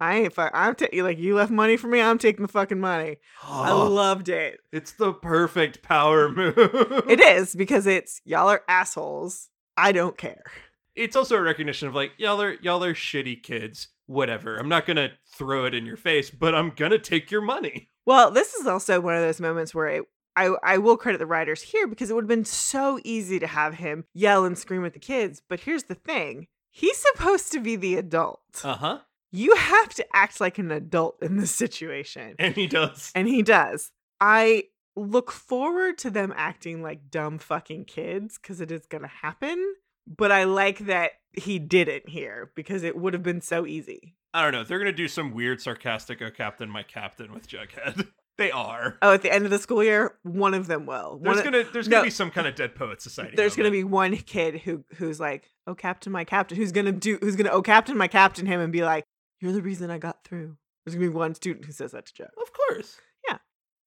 [0.00, 2.80] i ain't fu- i'm ta- like you left money for me i'm taking the fucking
[2.80, 6.54] money i Oh, loved it it's the perfect power move.
[7.08, 10.42] it is because it's y'all are assholes i don't care
[10.96, 13.88] it's also a recognition of like y'all are y'all are shitty kids.
[14.06, 14.56] Whatever.
[14.56, 17.88] I'm not gonna throw it in your face, but I'm gonna take your money.
[18.04, 20.02] Well, this is also one of those moments where it,
[20.34, 23.46] I I will credit the writers here because it would have been so easy to
[23.46, 25.40] have him yell and scream at the kids.
[25.48, 28.40] But here's the thing: he's supposed to be the adult.
[28.64, 28.98] Uh huh.
[29.32, 33.12] You have to act like an adult in this situation, And he does.
[33.14, 33.92] and he does.
[34.20, 34.64] I
[34.96, 39.74] look forward to them acting like dumb fucking kids because it is gonna happen.
[40.06, 44.16] But I like that he didn't here because it would have been so easy.
[44.34, 44.64] I don't know.
[44.64, 48.08] They're gonna do some weird sarcastic "Oh Captain, my Captain" with Jughead.
[48.38, 48.98] they are.
[49.02, 51.20] Oh, at the end of the school year, one of them will.
[51.22, 51.98] There's gonna there's no.
[51.98, 53.36] gonna be some kind of Dead Poet Society.
[53.36, 57.18] there's gonna be one kid who who's like, "Oh, Captain, my Captain," who's gonna do,
[57.20, 59.04] who's gonna, "Oh, Captain, my Captain," him and be like,
[59.40, 62.14] "You're the reason I got through." There's gonna be one student who says that to
[62.14, 62.30] Jug.
[62.40, 62.98] Of course.
[63.28, 63.38] Yeah.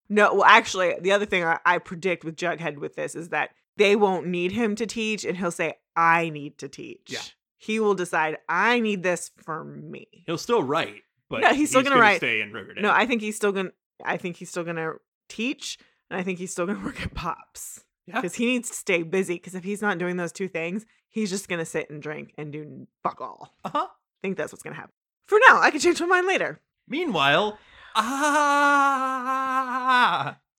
[0.09, 3.51] No, well, actually, the other thing I, I predict with Jughead with this is that
[3.77, 7.21] they won't need him to teach, and he'll say, "I need to teach." Yeah.
[7.57, 11.81] He will decide, "I need this for me." He'll still write, but No, he's still
[11.83, 12.17] gonna write.
[12.17, 12.83] Stay in Riverdale.
[12.83, 13.71] No, I think he's still gonna.
[14.03, 14.93] I think he's still gonna
[15.29, 15.77] teach,
[16.09, 17.83] and I think he's still gonna work at Pops.
[18.05, 18.15] Yeah.
[18.19, 19.35] because he needs to stay busy.
[19.35, 22.51] Because if he's not doing those two things, he's just gonna sit and drink and
[22.51, 23.55] do fuck all.
[23.63, 23.87] Uh huh.
[23.89, 24.93] I think that's what's gonna happen.
[25.25, 26.59] For now, I can change my mind later.
[26.87, 27.57] Meanwhile,
[27.95, 29.17] ah,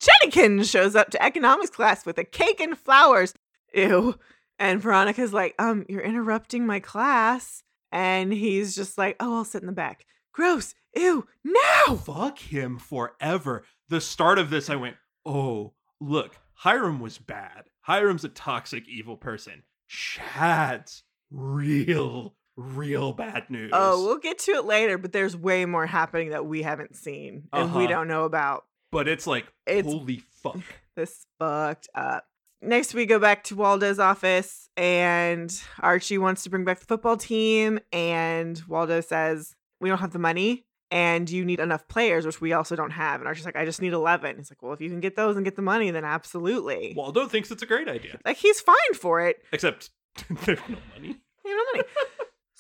[0.00, 3.34] Jennykins shows up to economics class with a cake and flowers.
[3.74, 4.18] Ew.
[4.58, 7.62] And Veronica's like, um, you're interrupting my class.
[7.90, 10.06] And he's just like, oh, I'll sit in the back.
[10.32, 10.74] Gross.
[10.96, 11.26] Ew.
[11.44, 11.96] No.
[11.96, 13.64] fuck him forever.
[13.88, 14.96] The start of this, I went,
[15.26, 17.64] oh, look, Hiram was bad.
[17.82, 19.62] Hiram's a toxic, evil person.
[19.88, 23.70] Chad's real, real bad news.
[23.72, 27.48] Oh, we'll get to it later, but there's way more happening that we haven't seen
[27.52, 27.92] and we Uh-huh.
[27.94, 28.64] don't know about.
[28.92, 30.56] but it's like, It's- holy fuck.
[30.96, 32.24] This fucked up.
[32.62, 37.16] next we go back to Waldo's office and Archie wants to bring back the football
[37.16, 42.40] team and Waldo says, "We don't have the money and you need enough players, which
[42.40, 44.80] we also don't have." And Archie's like, "I just need 11." He's like, "Well, if
[44.80, 47.88] you can get those and get the money, then absolutely." Waldo thinks it's a great
[47.88, 49.42] idea, like he's fine for it.
[49.52, 49.90] except
[50.44, 51.16] there's no money.
[51.44, 51.88] They have no money.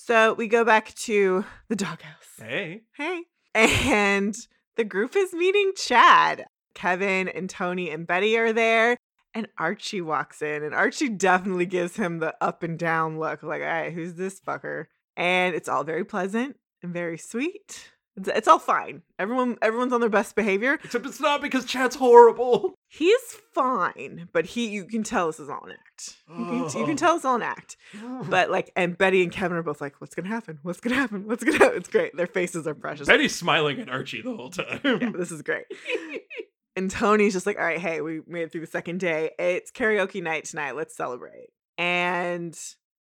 [0.06, 2.34] so we go back to the doghouse.
[2.38, 3.22] Hey, Hey.
[3.54, 4.34] And
[4.76, 6.44] the group is meeting Chad.
[6.74, 8.98] Kevin and Tony and Betty are there.
[9.32, 13.62] And Archie walks in, and Archie definitely gives him the up and down look like,
[13.62, 14.84] all right, who's this fucker?
[15.16, 17.90] And it's all very pleasant and very sweet.
[18.16, 19.02] It's, it's all fine.
[19.18, 20.78] Everyone, everyone's on their best behavior.
[20.84, 22.74] except it's not because Chad's horrible.
[22.88, 26.16] He's fine, but he, you can tell this is all an act.
[26.28, 27.76] You can, you can tell it's all an act.
[28.28, 30.60] But like, and Betty and Kevin are both like, what's gonna happen?
[30.62, 31.26] What's gonna happen?
[31.26, 31.78] What's gonna happen?
[31.78, 32.16] It's great.
[32.16, 33.08] Their faces are precious.
[33.08, 34.80] Betty's smiling at Archie the whole time.
[34.84, 35.64] yeah, this is great.
[36.76, 39.32] and Tony's just like, all right, hey, we made it through the second day.
[39.38, 40.76] It's karaoke night tonight.
[40.76, 41.48] Let's celebrate.
[41.78, 42.56] And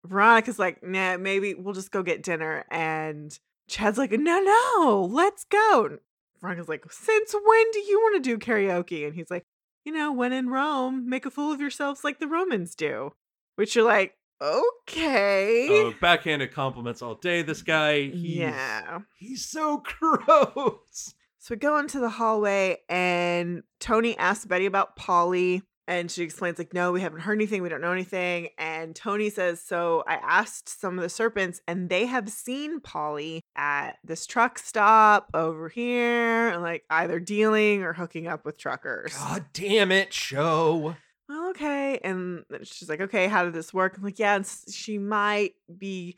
[0.06, 2.66] Veronica's like, nah, maybe we'll just go get dinner.
[2.72, 5.88] And Chad's like, no, no, let's go.
[5.90, 6.00] And
[6.42, 9.06] Veronica's like, since when do you want to do karaoke?
[9.06, 9.46] And he's like,
[9.86, 13.14] you know, when in Rome, make a fool of yourselves like the Romans do.
[13.56, 15.68] Which you're like, okay.
[15.70, 17.44] oh, backhanded compliments all day.
[17.44, 19.00] This guy, he's, yeah.
[19.18, 21.14] he's so gross.
[21.40, 26.58] So we go into the hallway and Tony asks Betty about Polly and she explains
[26.58, 28.50] like no, we haven't heard anything, we don't know anything.
[28.58, 33.42] And Tony says, "So I asked some of the serpents and they have seen Polly
[33.56, 39.14] at this truck stop over here, and like either dealing or hooking up with truckers."
[39.16, 40.96] God damn it, show.
[41.30, 42.00] Well, okay.
[42.04, 46.16] And she's like, "Okay, how did this work?" I'm like, "Yeah, she might be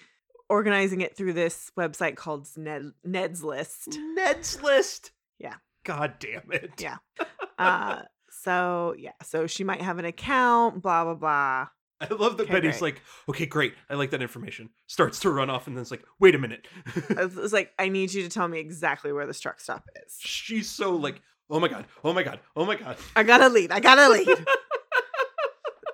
[0.47, 5.11] organizing it through this website called Ned, Ned's List." Ned's list.
[5.39, 5.55] Yeah.
[5.83, 6.73] God damn it.
[6.79, 6.97] Yeah.
[7.57, 8.01] uh
[8.45, 11.67] so yeah so she might have an account blah blah blah
[12.01, 12.95] I love that Okay, Betty's great.
[12.95, 13.73] like, okay, great.
[13.89, 14.69] I like that information.
[14.85, 16.67] Starts to run off and then it's like, wait a minute.
[17.09, 20.69] it's like i need you to tell me exactly where this truck stop is She's
[20.69, 22.97] so like, oh my god, oh my god, oh my god.
[23.15, 24.27] i gotta lead i gotta lead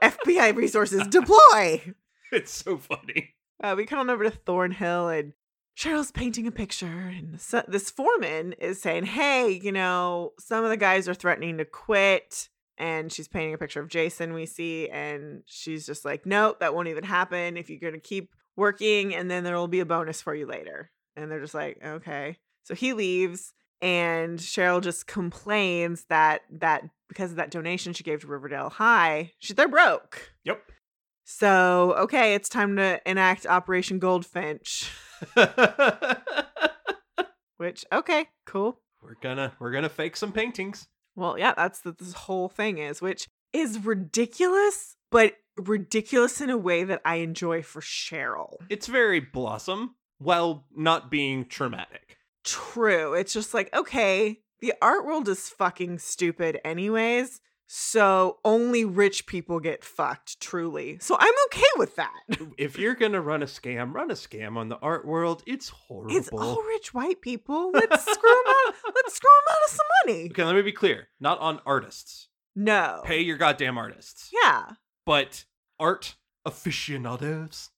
[0.02, 1.94] fbi resources deploy
[2.32, 3.36] It's so funny.
[3.64, 5.34] uh, we come on over to thornhill and
[5.82, 10.78] cheryl's painting a picture and this foreman is saying hey you know some of the
[10.78, 15.42] guys are threatening to quit and she's painting a picture of jason we see and
[15.46, 17.58] she's just like nope that won't even happen.
[17.58, 20.46] If you're going to keep working and then there will be a bonus for you
[20.46, 20.92] later.
[21.16, 22.38] And they're just like okay.
[22.64, 28.22] So he leaves and cheryl just complains that that because of that donation she gave
[28.22, 30.32] to riverdale high she, they're broke.
[30.46, 30.71] Yep.
[31.32, 34.92] So okay it's time to enact operation goldfinch
[37.58, 40.88] which okay cool we're gonna we're gonna fake some paintings.
[41.16, 46.58] Well, yeah, that's what this whole thing is, which is ridiculous, but ridiculous in a
[46.58, 48.58] way that I enjoy for Cheryl.
[48.70, 52.18] It's very blossom while not being traumatic.
[52.44, 53.14] True.
[53.14, 57.42] It's just like, okay, the art world is fucking stupid, anyways.
[57.74, 60.98] So only rich people get fucked, truly.
[61.00, 62.20] So I'm okay with that.
[62.58, 65.42] if you're gonna run a scam, run a scam on the art world.
[65.48, 66.14] It's horrible.
[66.14, 67.72] It's all rich white people.
[67.74, 68.74] Let's screw them out.
[68.94, 70.26] Let's screw them out of some money.
[70.32, 71.08] Okay, let me be clear.
[71.22, 72.28] Not on artists.
[72.58, 73.04] No.
[73.06, 74.30] Pay your goddamn artists.
[74.44, 74.72] Yeah.
[75.06, 75.46] But
[75.80, 77.70] art aficionados,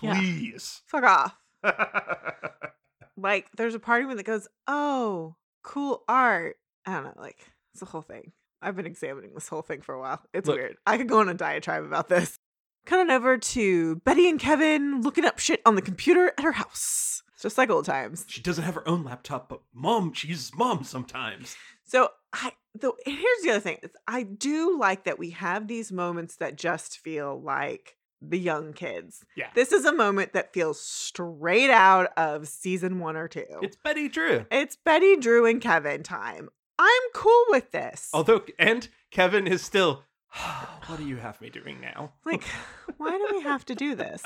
[0.00, 0.14] Yeah.
[0.18, 0.80] please.
[0.86, 1.36] Fuck off.
[3.18, 7.52] like there's a part of me that goes, "Oh, cool art." I don't know, like
[7.74, 8.32] it's the whole thing.
[8.62, 10.20] I've been examining this whole thing for a while.
[10.32, 10.56] It's Look.
[10.56, 10.76] weird.
[10.86, 12.38] I could go on a diatribe about this.
[12.84, 16.52] Cut on over to Betty and Kevin looking up shit on the computer at her
[16.52, 17.22] house.
[17.34, 18.24] It's just like old times.
[18.28, 21.56] she doesn't have her own laptop, but mom, she uses mom sometimes.
[21.84, 23.78] So I though here's the other thing.
[24.08, 29.24] I do like that we have these moments that just feel like the young kids.
[29.36, 29.48] Yeah.
[29.54, 33.44] This is a moment that feels straight out of season one or two.
[33.62, 34.46] It's Betty Drew.
[34.50, 36.48] It's Betty, Drew, and Kevin time.
[36.84, 38.10] I'm cool with this.
[38.12, 40.02] Although, and Kevin is still,
[40.86, 42.12] what do you have me doing now?
[42.24, 42.42] like,
[42.96, 44.22] why do we have to do this?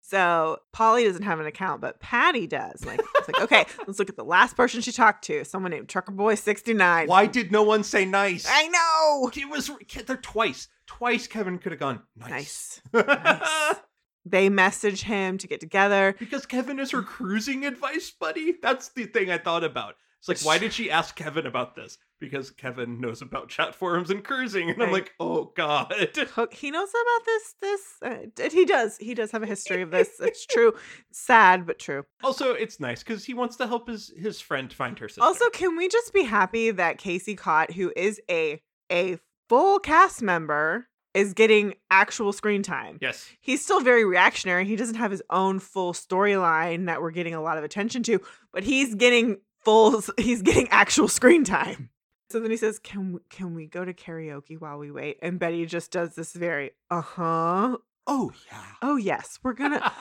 [0.00, 2.84] So Polly doesn't have an account, but Patty does.
[2.84, 5.44] Like, it's like, okay, let's look at the last person she talked to.
[5.44, 7.06] Someone named Trucker Boy 69.
[7.08, 8.46] Why did no one say nice?
[8.48, 9.30] I know.
[9.34, 9.70] It was
[10.06, 10.68] there twice.
[10.86, 12.80] Twice Kevin could have gone nice.
[12.92, 13.06] Nice.
[13.06, 13.76] Nice.
[14.24, 16.14] They message him to get together.
[16.18, 18.54] because Kevin is her cruising advice buddy.
[18.62, 19.96] That's the thing I thought about.
[20.22, 21.98] It's like, why did she ask Kevin about this?
[22.20, 25.92] Because Kevin knows about chat forums and cruising, and I'm like, oh god.
[26.52, 27.54] He knows about this.
[27.60, 28.96] This uh, he does.
[28.98, 30.10] He does have a history of this.
[30.20, 30.74] It's true.
[31.10, 32.04] Sad but true.
[32.22, 35.24] Also, it's nice because he wants to help his his friend find her sister.
[35.24, 40.22] Also, can we just be happy that Casey Cott, who is a a full cast
[40.22, 42.98] member is getting actual screen time.
[43.00, 43.28] Yes.
[43.40, 44.64] He's still very reactionary.
[44.64, 48.20] He doesn't have his own full storyline that we're getting a lot of attention to,
[48.52, 51.90] but he's getting full he's getting actual screen time.
[52.30, 55.38] So then he says, "Can we, can we go to karaoke while we wait?" And
[55.38, 57.76] Betty just does this very, "Uh-huh.
[58.06, 58.64] Oh yeah.
[58.80, 59.92] Oh yes, we're going to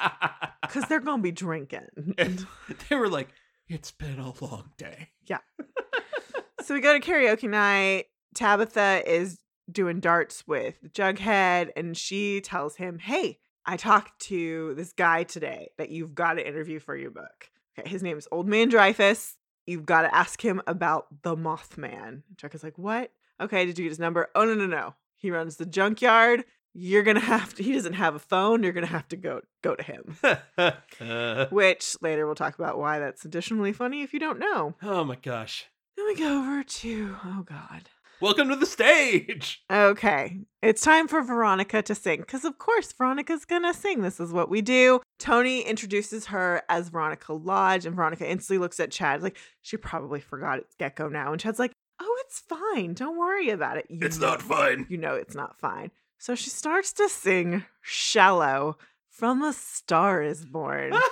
[0.70, 2.46] cuz they're going to be drinking." And
[2.90, 3.30] they were like,
[3.68, 5.40] "It's been a long day." Yeah.
[6.62, 8.06] so we go to karaoke night.
[8.34, 9.40] Tabitha is
[9.72, 15.70] doing darts with Jughead, and she tells him, Hey, I talked to this guy today
[15.78, 17.50] that you've got to interview for your book.
[17.78, 19.38] Okay, his name is Old Man Dreyfus.
[19.66, 22.24] You've got to ask him about the Mothman.
[22.38, 23.12] Chuck is like, What?
[23.40, 24.30] Okay, did you get his number?
[24.36, 24.96] Oh, no, no, no.
[25.16, 26.46] He runs the junkyard.
[26.74, 27.64] You're gonna have to.
[27.64, 28.64] He doesn't have a phone.
[28.64, 30.18] You're gonna have to go go to him.
[30.58, 34.76] Uh, Which later we'll talk about why that's additionally funny if you don't know.
[34.82, 35.66] oh my gosh.
[35.98, 37.90] Then we go over to oh god.
[38.22, 39.64] Welcome to the stage.
[39.70, 44.02] Okay, it's time for Veronica to sing because, of course, Veronica's gonna sing.
[44.02, 45.02] This is what we do.
[45.22, 50.20] Tony introduces her as Veronica Lodge, and Veronica instantly looks at Chad like she probably
[50.20, 51.32] forgot it's Gekko now.
[51.32, 52.94] And Chad's like, "Oh, it's fine.
[52.96, 53.86] Don't worry about it.
[53.90, 54.88] You It's know- not fine.
[54.90, 58.78] You know it's not fine." So she starts to sing "Shallow"
[59.10, 60.94] from "A Star Is Born."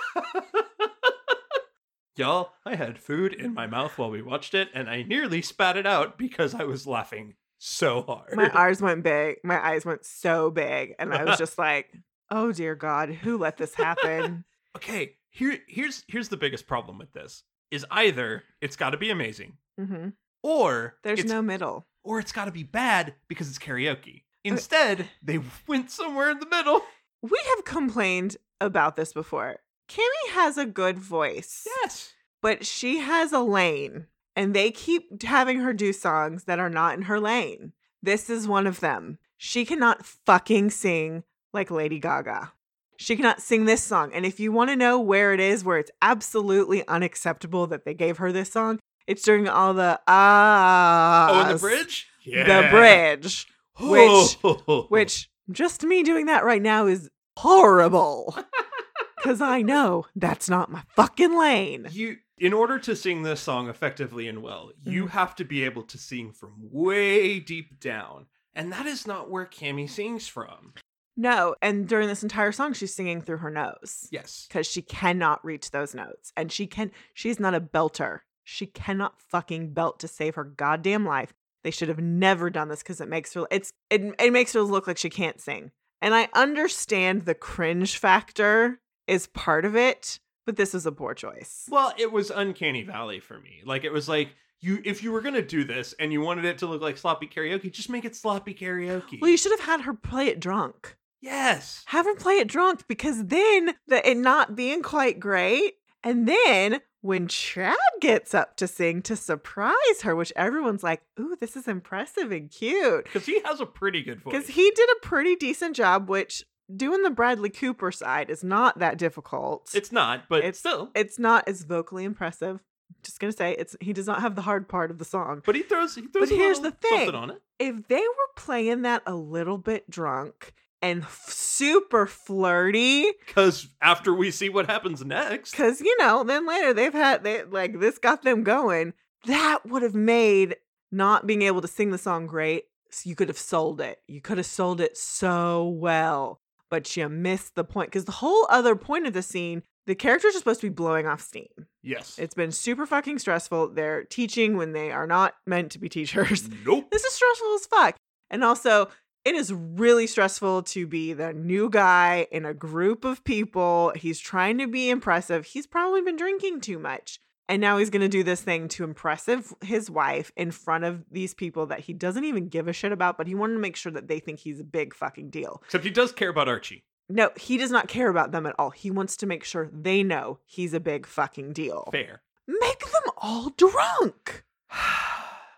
[2.15, 5.77] Y'all, I had food in my mouth while we watched it, and I nearly spat
[5.77, 8.35] it out because I was laughing so hard.
[8.35, 9.37] My eyes went big.
[9.43, 11.93] My eyes went so big, and I was just like,
[12.31, 17.13] "Oh dear God, who let this happen?" okay, here here's here's the biggest problem with
[17.13, 17.43] this.
[17.71, 20.09] Is either it's got to be amazing hmm
[20.41, 21.85] or There's no middle.
[22.03, 24.23] or it's got to be bad because it's karaoke.
[24.43, 26.81] Instead, they went somewhere in the middle.
[27.21, 29.57] We have complained about this before.
[29.89, 32.13] Kimmy has a good voice, Yes.
[32.41, 36.95] but she has a lane, and they keep having her do songs that are not
[36.95, 37.73] in her lane.
[38.01, 39.17] This is one of them.
[39.37, 42.51] She cannot fucking sing like Lady Gaga.
[42.97, 44.11] She cannot sing this song.
[44.13, 47.93] And if you want to know where it is, where it's absolutely unacceptable that they
[47.93, 51.47] gave her this song, it's during all the ah.
[51.49, 52.07] Oh, the bridge?
[52.25, 53.47] The bridge.
[53.79, 54.37] which-
[54.89, 58.37] which just me doing that right now is horrible
[59.17, 63.67] because i know that's not my fucking lane you in order to sing this song
[63.69, 65.09] effectively and well, you Mhm.
[65.11, 68.27] have to be able to sing from way deep down.
[68.53, 70.73] And that is not where Cami sings from.
[71.19, 74.45] No and during this entire song she's singing through her nose Yes.
[74.47, 79.19] because she cannot reach those notes and she can she's not a belter she cannot
[79.21, 83.09] fucking belt to save her goddamn life they should have never done this because it
[83.09, 87.23] makes her it's it, it makes her look like she can't sing and i understand
[87.23, 92.11] the cringe factor is part of it but this is a poor choice Well, it
[92.11, 93.61] was uncanny valley for me.
[93.65, 94.29] Like it was like
[94.61, 96.97] you if you were going to do this and you wanted it to look like
[96.97, 99.21] sloppy karaoke, just make it sloppy karaoke.
[99.21, 100.95] Well, you should have had her play it drunk.
[101.21, 101.83] Yes.
[101.87, 106.81] Have her play it drunk because then the it not being quite great, and then
[107.01, 111.67] when Chad gets up to sing to surprise her, which everyone's like, "Ooh, this is
[111.67, 114.33] impressive and cute," Cuz he has a pretty good voice.
[114.33, 116.09] because he did a pretty decent job.
[116.09, 116.43] Which
[116.75, 119.69] doing the Bradley Cooper side is not that difficult.
[119.73, 120.91] It's not, but It's- still.
[120.93, 122.59] it's not as vocally impressive.
[123.03, 125.41] Just gonna say it's he does not have the hard part of the song.
[125.45, 126.97] But he throws he throws But a here's little the thing.
[127.05, 127.41] something on it.
[127.59, 133.11] if they were playing that a little bit drunk and f- super flirty.
[133.27, 137.43] Cuz after we see what happens next, because you know then later they've had they
[137.43, 138.93] like this got them going.
[139.25, 140.55] That would have made
[140.91, 143.99] not being able to sing the song great so you could have sold it.
[144.07, 147.89] You could have sold it so well but you missed the point.
[147.89, 151.07] Because the whole other point of the scene the characters are supposed to be blowing
[151.07, 151.47] off steam.
[151.81, 152.19] Yes.
[152.19, 153.69] it's been super fucking stressful.
[153.69, 156.47] They're teaching when they are not meant to be teachers.
[156.63, 156.85] Nope.
[156.91, 157.95] this is stressful as fuck.
[158.29, 158.89] And also,
[159.29, 163.93] it is really stressful to be the new guy in a group of people.
[163.95, 165.45] He's trying to be impressive.
[165.45, 167.19] He's probably been drinking too much.
[167.47, 169.29] And now he's going to do this thing to impress
[169.61, 173.19] his- wife in front of these people that he doesn't even give a shit about,
[173.19, 175.61] but he wanted to make sure that they think he's a big fucking deal.
[175.65, 176.83] Except he does care about Archie.
[177.07, 178.71] No, he does not care about them at all.
[178.71, 181.87] He wants to make sure they know he's a big fucking deal.
[181.91, 182.21] Fair.
[182.47, 184.43] Make them all drunk.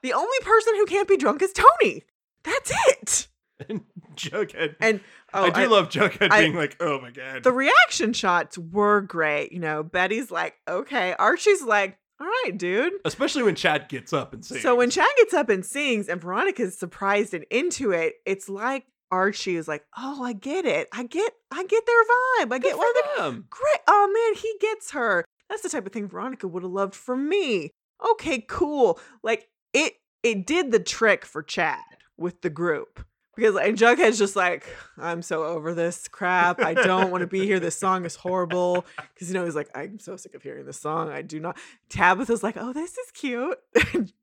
[0.03, 2.01] The only person who can't be drunk is Tony.
[2.43, 3.28] That's it.
[3.70, 3.82] And
[4.16, 4.76] Jughead.
[4.80, 4.99] And
[5.34, 8.57] oh, I do I- love Jughead I- being like, "Oh my god." the reaction shots
[8.57, 9.51] were great.
[9.51, 11.14] You know, Betty's like, okay.
[11.18, 12.93] Archie's like, all right, dude.
[13.05, 14.62] Especially when Chad gets up and sings.
[14.62, 18.86] So when Chad gets up and sings and Veronica's surprised and into it, it's like
[19.12, 20.88] Archie is like, oh, I get it.
[20.93, 22.03] I get, I get their
[22.47, 22.53] vibe.
[22.53, 23.45] I get why they're them.
[23.49, 23.80] great.
[23.88, 25.26] Oh man, he gets her.
[25.49, 27.72] That's the type of thing Veronica would have loved from me.
[28.12, 28.99] Okay, cool.
[29.24, 29.93] Like it,
[30.24, 31.80] it did the trick for Chad
[32.18, 33.03] with the group.
[33.36, 34.65] Because and Jughead's just like,
[34.97, 36.59] I'm so over this crap.
[36.59, 37.59] I don't want to be here.
[37.59, 38.86] This song is horrible.
[39.13, 41.09] Because you know he's like, I'm so sick of hearing this song.
[41.09, 41.57] I do not.
[41.89, 43.57] Tabitha's like, oh, this is cute.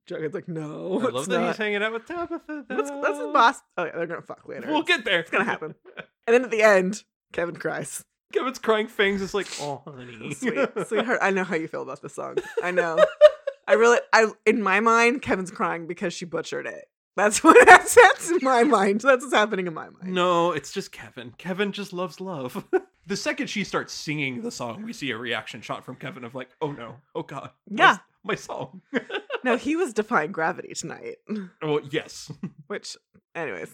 [0.06, 1.46] Jughead's like, no, I love that not.
[1.48, 2.64] he's hanging out with Tabitha.
[2.68, 3.61] That's, that's his boss.
[3.78, 4.68] Oh yeah, they're gonna fuck later.
[4.68, 5.20] We'll get there.
[5.20, 5.74] it's gonna happen.
[6.26, 8.04] And then at the end, Kevin cries.
[8.34, 10.34] Kevin's crying Fangs is like, oh honey.
[10.34, 11.20] Sweet, sweetheart.
[11.22, 12.36] I know how you feel about this song.
[12.62, 13.02] I know.
[13.66, 16.84] I really, I in my mind, Kevin's crying because she butchered it.
[17.18, 19.00] That's what that's, that's in my mind.
[19.02, 20.14] That's what's happening in my mind.
[20.14, 21.34] No, it's just Kevin.
[21.36, 22.64] Kevin just loves love.
[23.06, 26.34] the second she starts singing the song, we see a reaction shot from Kevin of
[26.34, 27.50] like, oh no, oh god.
[27.68, 27.96] my- Yeah.
[28.24, 28.82] My, song.
[29.44, 31.16] No, he was defying gravity tonight.
[31.62, 32.30] oh yes.
[32.66, 32.96] Which,
[33.34, 33.72] anyways.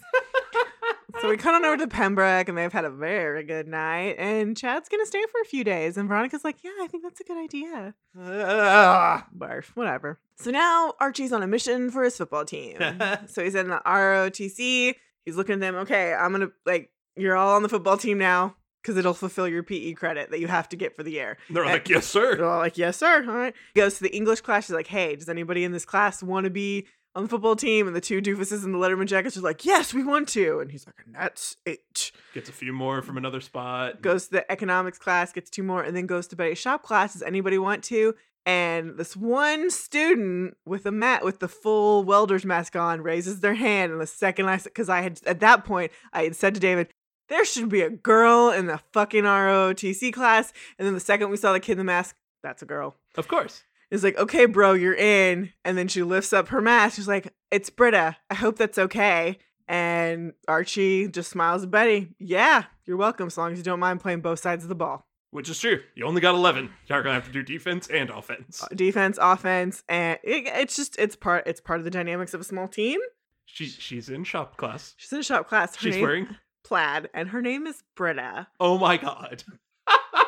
[1.21, 4.15] So we come on over to Pembroke, and they've had a very good night.
[4.19, 7.19] And Chad's gonna stay for a few days, and Veronica's like, "Yeah, I think that's
[7.19, 9.27] a good idea." Ah.
[9.37, 10.19] Barf, whatever.
[10.37, 12.77] So now Archie's on a mission for his football team.
[13.27, 14.95] so he's in the ROTC.
[15.25, 15.75] He's looking at them.
[15.75, 19.63] Okay, I'm gonna like you're all on the football team now because it'll fulfill your
[19.63, 21.37] PE credit that you have to get for the year.
[21.49, 22.35] They're And- like, yes, sir.
[22.35, 23.25] They're all like, yes, sir.
[23.27, 23.53] All right.
[23.73, 24.67] He goes to the English class.
[24.67, 26.85] He's like, hey, does anybody in this class want to be
[27.15, 27.87] on the football team?
[27.87, 30.59] And the two doofuses in the Letterman jackets are like, yes, we want to.
[30.59, 32.11] And he's like, and that's it.
[32.33, 34.01] Gets a few more from another spot.
[34.01, 37.13] Goes to the economics class, gets two more, and then goes to Betty's shop class.
[37.13, 38.15] Does anybody want to?
[38.45, 43.55] And this one student with a mat with the full welder's mask on raises their
[43.55, 43.91] hand.
[43.91, 46.89] And the second I because I had at that point I had said to David,
[47.27, 50.53] there should be a girl in the fucking ROTC class.
[50.77, 52.97] And then the second we saw the kid in the mask, that's a girl.
[53.17, 53.63] Of course.
[53.91, 55.51] It's like, okay, bro, you're in.
[55.63, 56.95] And then she lifts up her mask.
[56.95, 58.17] She's like, it's Britta.
[58.29, 59.37] I hope that's okay.
[59.67, 62.15] And Archie just smiles at Betty.
[62.19, 65.07] Yeah, you're welcome, as long as you don't mind playing both sides of the ball.
[65.31, 65.81] Which is true.
[65.95, 66.69] You only got 11.
[66.87, 68.63] You're going to have to do defense and offense.
[68.63, 72.39] Uh, Defense, offense, and it, it's just it's part it's part of the dynamics of
[72.39, 72.99] a small team.
[73.45, 74.93] She, she's in shop class.
[74.97, 75.75] She's in shop class.
[75.75, 76.27] Her She's wearing.
[76.63, 78.47] plaid, and her name is Britta.
[78.59, 79.43] Oh my god.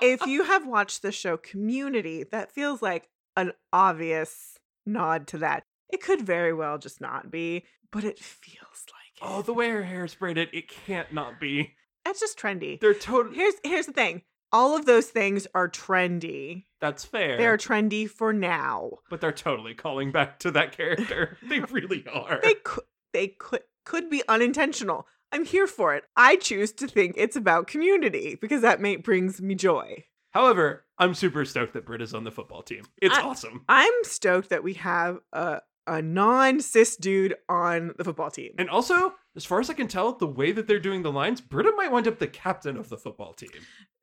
[0.00, 5.64] if you have watched the show Community, that feels like an obvious nod to that.
[5.90, 9.38] It could very well just not be, but it feels like oh, it.
[9.38, 11.74] Oh, the way her hair is braided, it can't not be.
[12.04, 12.80] That's just trendy.
[12.80, 13.36] They're totally.
[13.36, 14.22] Here's here's the thing.
[14.52, 16.64] All of those things are trendy.
[16.80, 17.36] That's fair.
[17.36, 18.98] They are trendy for now.
[19.10, 21.38] but they're totally calling back to that character.
[21.48, 22.40] they really are.
[22.42, 25.06] They could they could could be unintentional.
[25.34, 26.04] I'm here for it.
[26.16, 30.04] I choose to think it's about community because that mate brings me joy.
[30.30, 32.84] However, I'm super stoked that Britta's on the football team.
[33.02, 33.64] It's I- awesome.
[33.68, 38.52] I'm stoked that we have a a non-cis dude on the football team.
[38.58, 41.42] And also, as far as I can tell, the way that they're doing the lines,
[41.42, 43.50] Britta might wind up the captain of the football team.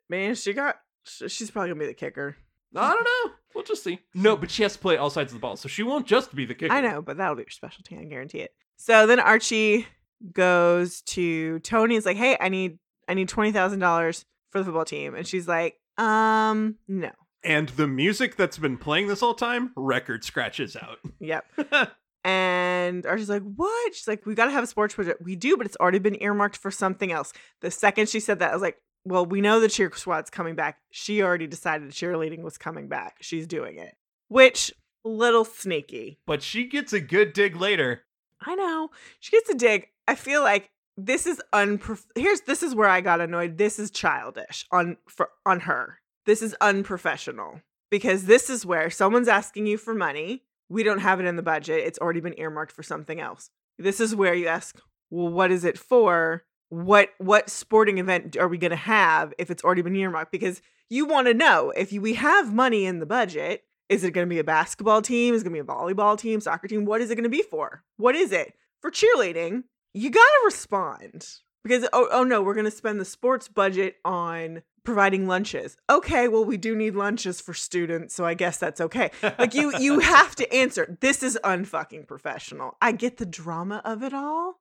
[0.09, 0.75] Man, she got
[1.05, 2.35] she's probably gonna be the kicker.
[2.75, 3.33] I don't know.
[3.55, 3.99] We'll just see.
[4.13, 6.35] No, but she has to play all sides of the ball, so she won't just
[6.35, 6.73] be the kicker.
[6.73, 7.97] I know, but that'll be your specialty.
[7.97, 8.51] I guarantee it.
[8.77, 9.87] So then Archie
[10.33, 11.95] goes to Tony.
[11.95, 15.25] Is like, hey, I need I need twenty thousand dollars for the football team, and
[15.27, 17.11] she's like, um, no.
[17.43, 20.99] And the music that's been playing this whole time, record scratches out.
[21.19, 21.45] Yep.
[22.23, 23.95] And Archie's like, what?
[23.95, 25.23] She's like, we got to have a sports project.
[25.23, 27.33] We do, but it's already been earmarked for something else.
[27.61, 30.53] The second she said that, I was like, well, we know the cheer squad's coming
[30.53, 30.77] back.
[30.91, 33.17] She already decided cheerleading was coming back.
[33.21, 33.95] She's doing it,
[34.27, 34.71] which
[35.03, 36.19] little sneaky.
[36.27, 38.03] but she gets a good dig later.
[38.41, 38.89] I know.
[39.19, 39.87] She gets a dig.
[40.07, 43.57] I feel like this is unprof- here's this is where I got annoyed.
[43.57, 45.99] This is childish on for on her.
[46.25, 50.43] This is unprofessional because this is where someone's asking you for money.
[50.69, 51.85] We don't have it in the budget.
[51.85, 53.49] It's already been earmarked for something else.
[53.77, 54.79] This is where you ask,
[55.09, 56.43] "Well, what is it for?
[56.69, 60.61] What what sporting event are we going to have if it's already been earmarked?" Because
[60.89, 64.25] you want to know if you, we have money in the budget, is it going
[64.25, 65.35] to be a basketball team?
[65.35, 66.85] Is it going to be a volleyball team, soccer team?
[66.85, 67.83] What is it going to be for?
[67.97, 68.53] What is it?
[68.79, 71.27] For cheerleading, you got to respond.
[71.61, 75.75] Because oh, oh no, we're going to spend the sports budget on providing lunches.
[75.89, 79.11] Okay, well we do need lunches for students, so I guess that's okay.
[79.37, 80.97] Like you you have to answer.
[81.01, 82.77] This is unfucking professional.
[82.81, 84.59] I get the drama of it all,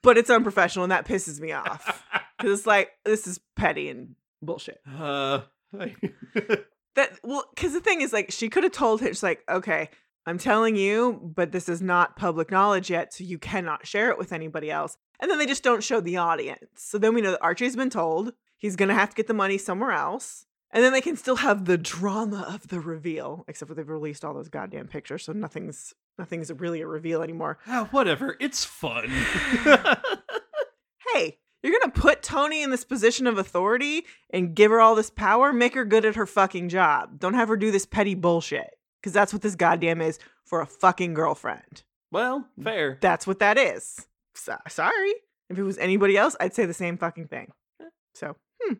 [0.00, 2.04] but it's unprofessional and that pisses me off.
[2.38, 4.80] Cuz it's like this is petty and bullshit.
[4.98, 5.42] uh,
[6.96, 9.90] That well, because the thing is, like, she could have told him, she's like, okay,
[10.26, 14.18] I'm telling you, but this is not public knowledge yet, so you cannot share it
[14.18, 14.96] with anybody else.
[15.20, 16.66] And then they just don't show the audience.
[16.74, 19.56] So then we know that Archie's been told he's gonna have to get the money
[19.56, 20.46] somewhere else.
[20.72, 24.24] And then they can still have the drama of the reveal, except for they've released
[24.24, 27.58] all those goddamn pictures, so nothing's nothing's really a reveal anymore.
[27.68, 28.36] ah, whatever.
[28.40, 29.10] It's fun.
[31.14, 35.10] Hey, you're gonna put Tony in this position of authority and give her all this
[35.10, 35.52] power?
[35.52, 37.18] Make her good at her fucking job.
[37.18, 38.70] Don't have her do this petty bullshit.
[39.00, 41.82] Because that's what this goddamn is for a fucking girlfriend.
[42.10, 42.98] well, fair.
[43.00, 44.06] That's what that is.
[44.34, 45.12] so- sorry.
[45.48, 47.52] If it was anybody else, I'd say the same fucking thing.
[48.14, 48.74] So, hmm.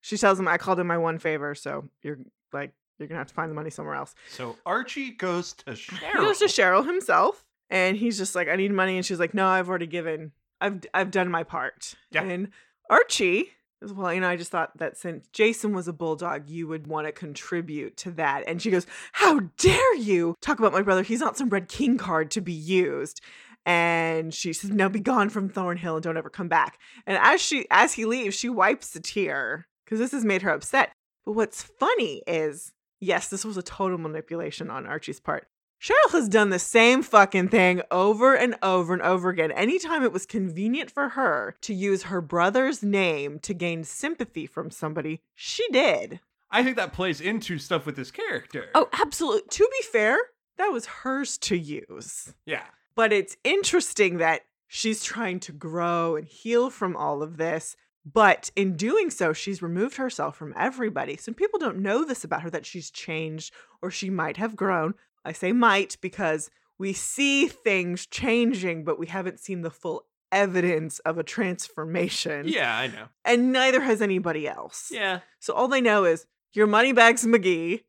[0.00, 2.18] She tells him, I called in my one favor, so you're
[2.52, 4.14] like, you're gonna have to find the money somewhere else.
[4.30, 8.70] So Archie goes to He goes to Cheryl himself, and he's just like, I need
[8.72, 10.30] money, and she's like, No, I've already given.
[10.62, 11.94] I've I've done my part.
[12.10, 12.22] Yeah.
[12.22, 12.48] And
[12.88, 13.50] Archie
[13.82, 16.86] is well, you know, I just thought that since Jason was a bulldog, you would
[16.86, 18.44] want to contribute to that.
[18.46, 21.02] And she goes, How dare you talk about my brother?
[21.02, 23.20] He's not some red king card to be used.
[23.66, 26.78] And she says, Now be gone from Thornhill and don't ever come back.
[27.06, 30.50] And as she as he leaves, she wipes a tear because this has made her
[30.50, 30.92] upset.
[31.24, 35.46] But what's funny is, yes, this was a total manipulation on Archie's part.
[35.82, 39.50] Cheryl has done the same fucking thing over and over and over again.
[39.50, 44.70] Anytime it was convenient for her to use her brother's name to gain sympathy from
[44.70, 46.20] somebody, she did.
[46.52, 48.66] I think that plays into stuff with this character.
[48.76, 49.48] Oh, absolutely.
[49.50, 50.18] To be fair,
[50.56, 52.32] that was hers to use.
[52.46, 52.62] yeah.
[52.94, 57.74] But it's interesting that she's trying to grow and heal from all of this.
[58.04, 61.16] But in doing so, she's removed herself from everybody.
[61.16, 64.94] Some people don't know this about her that she's changed or she might have grown.
[65.24, 70.98] I say might because we see things changing, but we haven't seen the full evidence
[71.00, 72.48] of a transformation.
[72.48, 73.04] Yeah, I know.
[73.24, 74.90] And neither has anybody else.
[74.90, 75.20] Yeah.
[75.38, 77.82] So all they know is your money bags McGee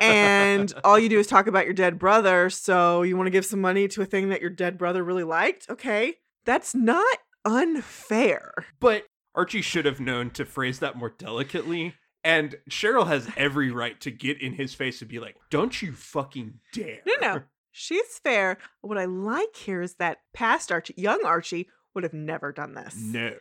[0.00, 2.50] and all you do is talk about your dead brother.
[2.50, 5.24] So you want to give some money to a thing that your dead brother really
[5.24, 5.66] liked?
[5.68, 6.14] Okay.
[6.44, 8.52] That's not unfair.
[8.80, 11.94] But Archie should have known to phrase that more delicately.
[12.24, 15.92] And Cheryl has every right to get in his face and be like, don't you
[15.92, 17.00] fucking dare.
[17.06, 17.42] No, no.
[17.70, 18.58] She's fair.
[18.80, 22.96] What I like here is that past Archie, young Archie, would have never done this.
[22.96, 23.34] No.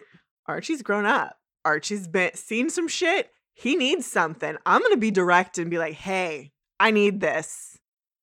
[0.46, 1.38] Archie's grown up.
[1.66, 3.32] Archie's been seen some shit.
[3.54, 4.56] He needs something.
[4.66, 7.77] I'm gonna be direct and be like, hey, I need this.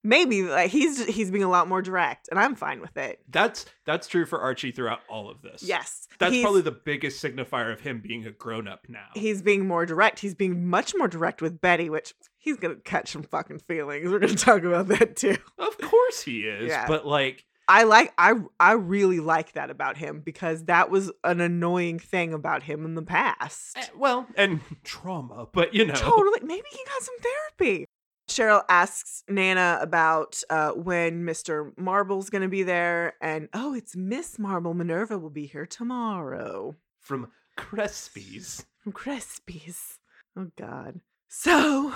[0.07, 3.21] Maybe like he's he's being a lot more direct, and I'm fine with it.
[3.29, 5.63] That's that's true for Archie throughout all of this.
[5.63, 6.07] Yes.
[6.19, 9.07] That's probably the biggest signifier of him being a grown up now.
[9.15, 10.21] he's being more direct.
[10.21, 14.11] He's being much more direct with Betty, which he's gonna catch some fucking feelings.
[14.11, 15.37] We're gonna talk about that too.
[15.59, 16.69] of course he is.
[16.69, 16.87] Yeah.
[16.87, 21.41] But like, I like I I really like that about him because that was an
[21.41, 23.79] annoying thing about him in the past.
[23.79, 25.95] eh, well, and trauma, but you know.
[25.95, 26.41] Totally.
[26.43, 27.87] Maybe he got some therapy.
[28.29, 31.77] Cheryl asks Nana about uh, when Mr.
[31.79, 34.75] Marble's going to be there, and oh, it's Miss Marble.
[34.75, 38.65] Minerva will be here tomorrow From Crespies.
[38.83, 39.99] from Crispies.
[40.37, 41.01] Oh, God.
[41.29, 41.93] So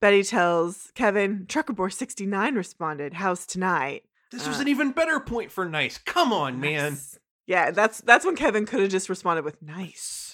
[0.00, 4.02] Betty tells Kevin, Trucker Boy 69 responded, How's tonight?
[4.30, 5.98] This was Uh, an even better point for nice.
[5.98, 6.98] Come on, man.
[7.46, 10.31] Yeah, that's that's when Kevin could have just responded with nice.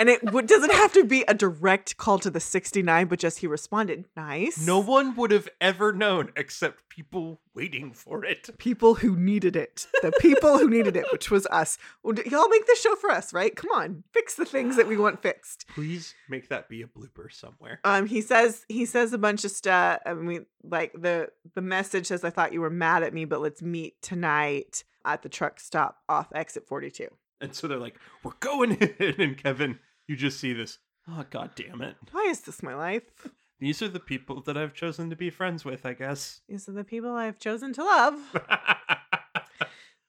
[0.00, 3.40] And it w- doesn't have to be a direct call to the 69, but just
[3.40, 4.64] he responded nice.
[4.64, 8.48] No one would have ever known except people waiting for it.
[8.58, 9.88] people who needed it.
[10.02, 11.78] The people who needed it, which was us.
[12.04, 13.56] Well, y'all make this show for us, right?
[13.56, 15.66] Come on, fix the things that we want fixed.
[15.74, 17.80] Please make that be a blooper somewhere.
[17.82, 19.98] Um, he says he says a bunch of stuff.
[20.06, 23.40] I mean, like the the message says, "I thought you were mad at me, but
[23.40, 27.08] let's meet tonight at the truck stop off exit 42."
[27.40, 29.14] And so they're like, we're going in.
[29.20, 30.78] And Kevin, you just see this.
[31.08, 31.96] Oh, god damn it.
[32.12, 33.28] Why is this my life?
[33.60, 36.40] These are the people that I've chosen to be friends with, I guess.
[36.48, 38.14] These are the people I've chosen to love.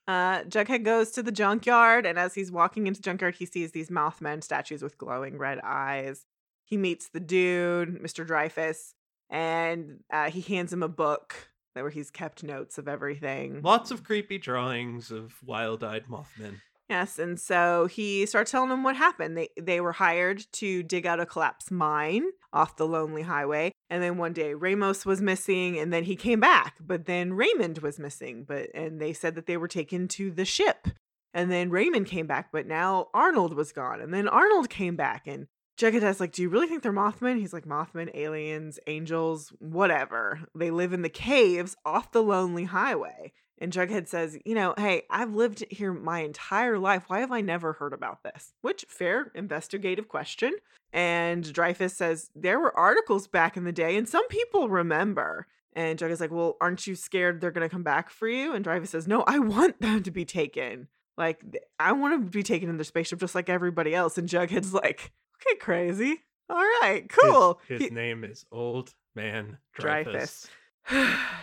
[0.08, 3.90] Uh, Jughead goes to the junkyard, and as he's walking into junkyard, he sees these
[3.90, 6.24] Mothman statues with glowing red eyes.
[6.64, 8.26] He meets the dude, Mr.
[8.26, 8.94] Dreyfus,
[9.28, 13.62] and uh, he hands him a book where he's kept notes of everything.
[13.62, 16.60] Lots of creepy drawings of wild eyed Mothmen.
[16.90, 19.36] Yes, and so he starts telling them what happened.
[19.36, 24.02] They they were hired to dig out a collapsed mine off the lonely highway, and
[24.02, 28.00] then one day Ramos was missing, and then he came back, but then Raymond was
[28.00, 30.88] missing, but and they said that they were taken to the ship,
[31.32, 35.28] and then Raymond came back, but now Arnold was gone, and then Arnold came back,
[35.28, 35.46] and
[35.78, 40.40] Jughead's like, "Do you really think they're Mothman?" He's like, "Mothman, aliens, angels, whatever.
[40.56, 45.02] They live in the caves off the lonely highway." And Jughead says, You know, hey,
[45.10, 47.04] I've lived here my entire life.
[47.08, 48.54] Why have I never heard about this?
[48.62, 50.56] Which, fair investigative question.
[50.92, 55.46] And Dreyfus says, There were articles back in the day, and some people remember.
[55.74, 58.54] And Jughead's like, Well, aren't you scared they're going to come back for you?
[58.54, 60.88] And Dreyfus says, No, I want them to be taken.
[61.18, 61.44] Like,
[61.78, 64.16] I want to be taken in their spaceship just like everybody else.
[64.16, 65.12] And Jughead's like,
[65.46, 66.22] Okay, crazy.
[66.48, 67.60] All right, cool.
[67.68, 70.48] His, his name is Old Man Dreyfus.
[70.88, 71.40] Dreyfus.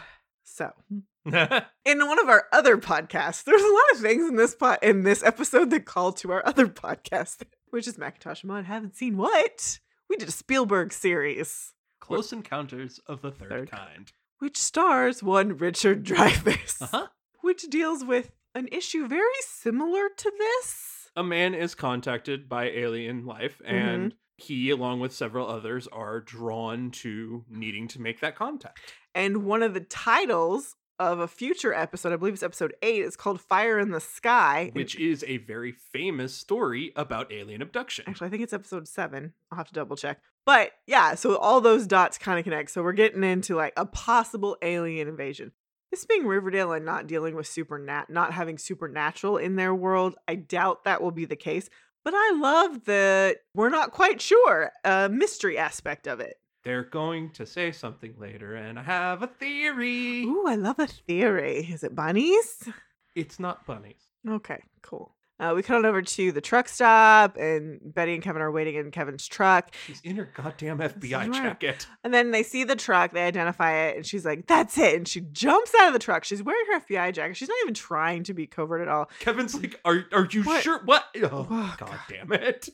[0.50, 0.72] So,
[1.26, 5.04] in one of our other podcasts, there's a lot of things in this pot in
[5.04, 8.64] this episode that call to our other podcast, which is Macintosh Maud.
[8.66, 9.80] Haven't seen what?
[10.10, 14.14] We did a Spielberg series, Close Encounters of the Third, Third Kind.
[14.40, 17.08] which stars one Richard Dreyfuss, Uh huh.
[17.42, 21.10] which deals with an issue very similar to this.
[21.18, 26.92] A man is contacted by alien life, and he, along with several others, are drawn
[26.92, 28.80] to needing to make that contact.
[29.16, 33.16] And one of the titles of a future episode, I believe it's episode eight, is
[33.16, 34.62] called Fire in the Sky.
[34.68, 38.06] and- Which is a very famous story about alien abduction.
[38.08, 39.34] Actually, I think it's episode seven.
[39.52, 40.22] I'll have to double check.
[40.46, 42.72] But yeah, so all those dots kind of connect.
[42.72, 45.52] So we're getting into like a possible alien invasion.
[45.92, 50.36] This being Riverdale and not dealing with supernat, not having supernatural in their world, I
[50.36, 51.70] doubt that will be the case.
[52.08, 56.38] But I love the we're not quite sure uh, mystery aspect of it.
[56.64, 60.24] They're going to say something later, and I have a theory.
[60.24, 61.68] Ooh, I love a theory.
[61.70, 62.70] Is it bunnies?
[63.14, 64.06] It's not bunnies.
[64.26, 65.17] Okay, cool.
[65.40, 68.74] Uh, we cut on over to the truck stop, and Betty and Kevin are waiting
[68.74, 69.74] in Kevin's truck.
[69.86, 71.86] She's in her goddamn FBI jacket.
[72.04, 74.96] And then they see the truck, they identify it, and she's like, That's it.
[74.96, 76.24] And she jumps out of the truck.
[76.24, 77.36] She's wearing her FBI jacket.
[77.38, 79.12] She's not even trying to be covert at all.
[79.20, 80.64] Kevin's like, "Are are you What?
[80.64, 80.82] sure?
[80.86, 81.06] What?
[81.18, 82.00] Oh, Oh, god God.
[82.10, 82.68] damn it!"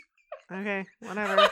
[0.52, 1.50] Okay, whatever.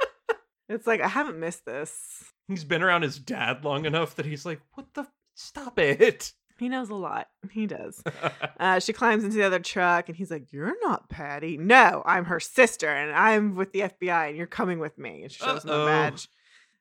[0.68, 2.24] it's like, I haven't missed this.
[2.46, 5.06] He's been around his dad long enough that he's like, "What the?
[5.34, 7.28] Stop it!" He knows a lot.
[7.50, 8.02] He does.
[8.60, 11.56] Uh, she climbs into the other truck, and he's like, You're not Patty.
[11.56, 15.22] No, I'm her sister, and I'm with the FBI, and you're coming with me.
[15.22, 16.28] And she shows him a badge.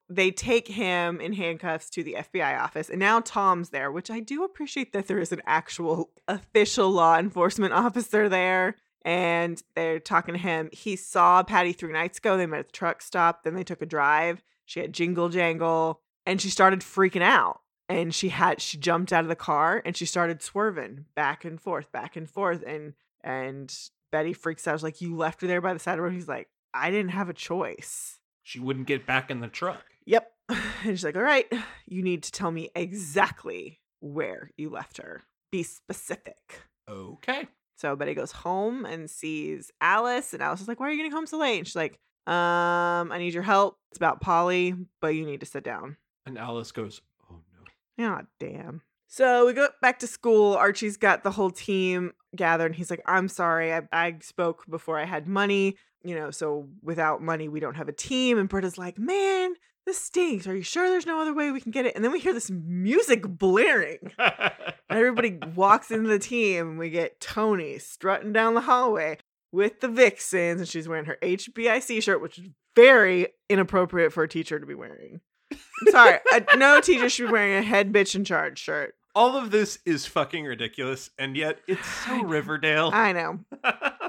[0.10, 4.22] They take him in handcuffs to the FBI office, and now Tom's there, which I
[4.22, 8.76] do appreciate that there is an actual official law enforcement officer there.
[9.04, 10.70] And they're talking to him.
[10.74, 12.38] He saw Patty three nights ago.
[12.38, 13.44] They met at the truck stop.
[13.44, 14.42] Then they took a drive.
[14.66, 17.62] She had jingle jangle, and she started freaking out.
[17.90, 21.60] And she had she jumped out of the car and she started swerving back and
[21.60, 22.64] forth, back and forth.
[22.68, 23.74] And and
[24.12, 24.76] Betty freaks out.
[24.76, 26.92] She's like, "You left her there by the side of the road." He's like, "I
[26.92, 29.84] didn't have a choice." she wouldn't get back in the truck.
[30.06, 30.32] Yep.
[30.84, 31.52] And she's like, all right,
[31.88, 35.24] you need to tell me exactly where you left her.
[35.52, 36.62] Be specific.
[36.88, 37.48] Okay.
[37.76, 41.12] So Betty goes home and sees Alice, and Alice is like, why are you getting
[41.12, 41.58] home so late?
[41.58, 43.80] And she's like, um, I need your help.
[43.92, 45.98] It's about Polly, but you need to sit down.
[46.26, 47.02] And Alice goes,
[47.98, 48.02] "Oh.
[48.02, 48.82] Yeah, damn.
[49.08, 50.54] So we go back to school.
[50.56, 55.00] Archie's got the whole team gathered, and he's like, I'm sorry, I, I spoke before
[55.00, 55.78] I had money.
[56.04, 58.38] You know, so without money, we don't have a team.
[58.38, 60.46] And Britta's like, man, this stinks.
[60.46, 61.96] Are you sure there's no other way we can get it?
[61.96, 64.12] And then we hear this music blaring.
[64.18, 64.54] And
[64.90, 69.18] everybody walks into the team, and we get Tony strutting down the hallway
[69.52, 74.30] with the Vixens, and she's wearing her HBIC shirt, which is very inappropriate for a
[74.30, 75.22] teacher to be wearing.
[75.52, 78.96] I'm sorry, a, no teacher should be wearing a head bitch in charge shirt.
[79.16, 82.24] All of this is fucking ridiculous, and yet it's so.
[82.24, 82.92] Riverdale.
[82.94, 83.40] I know.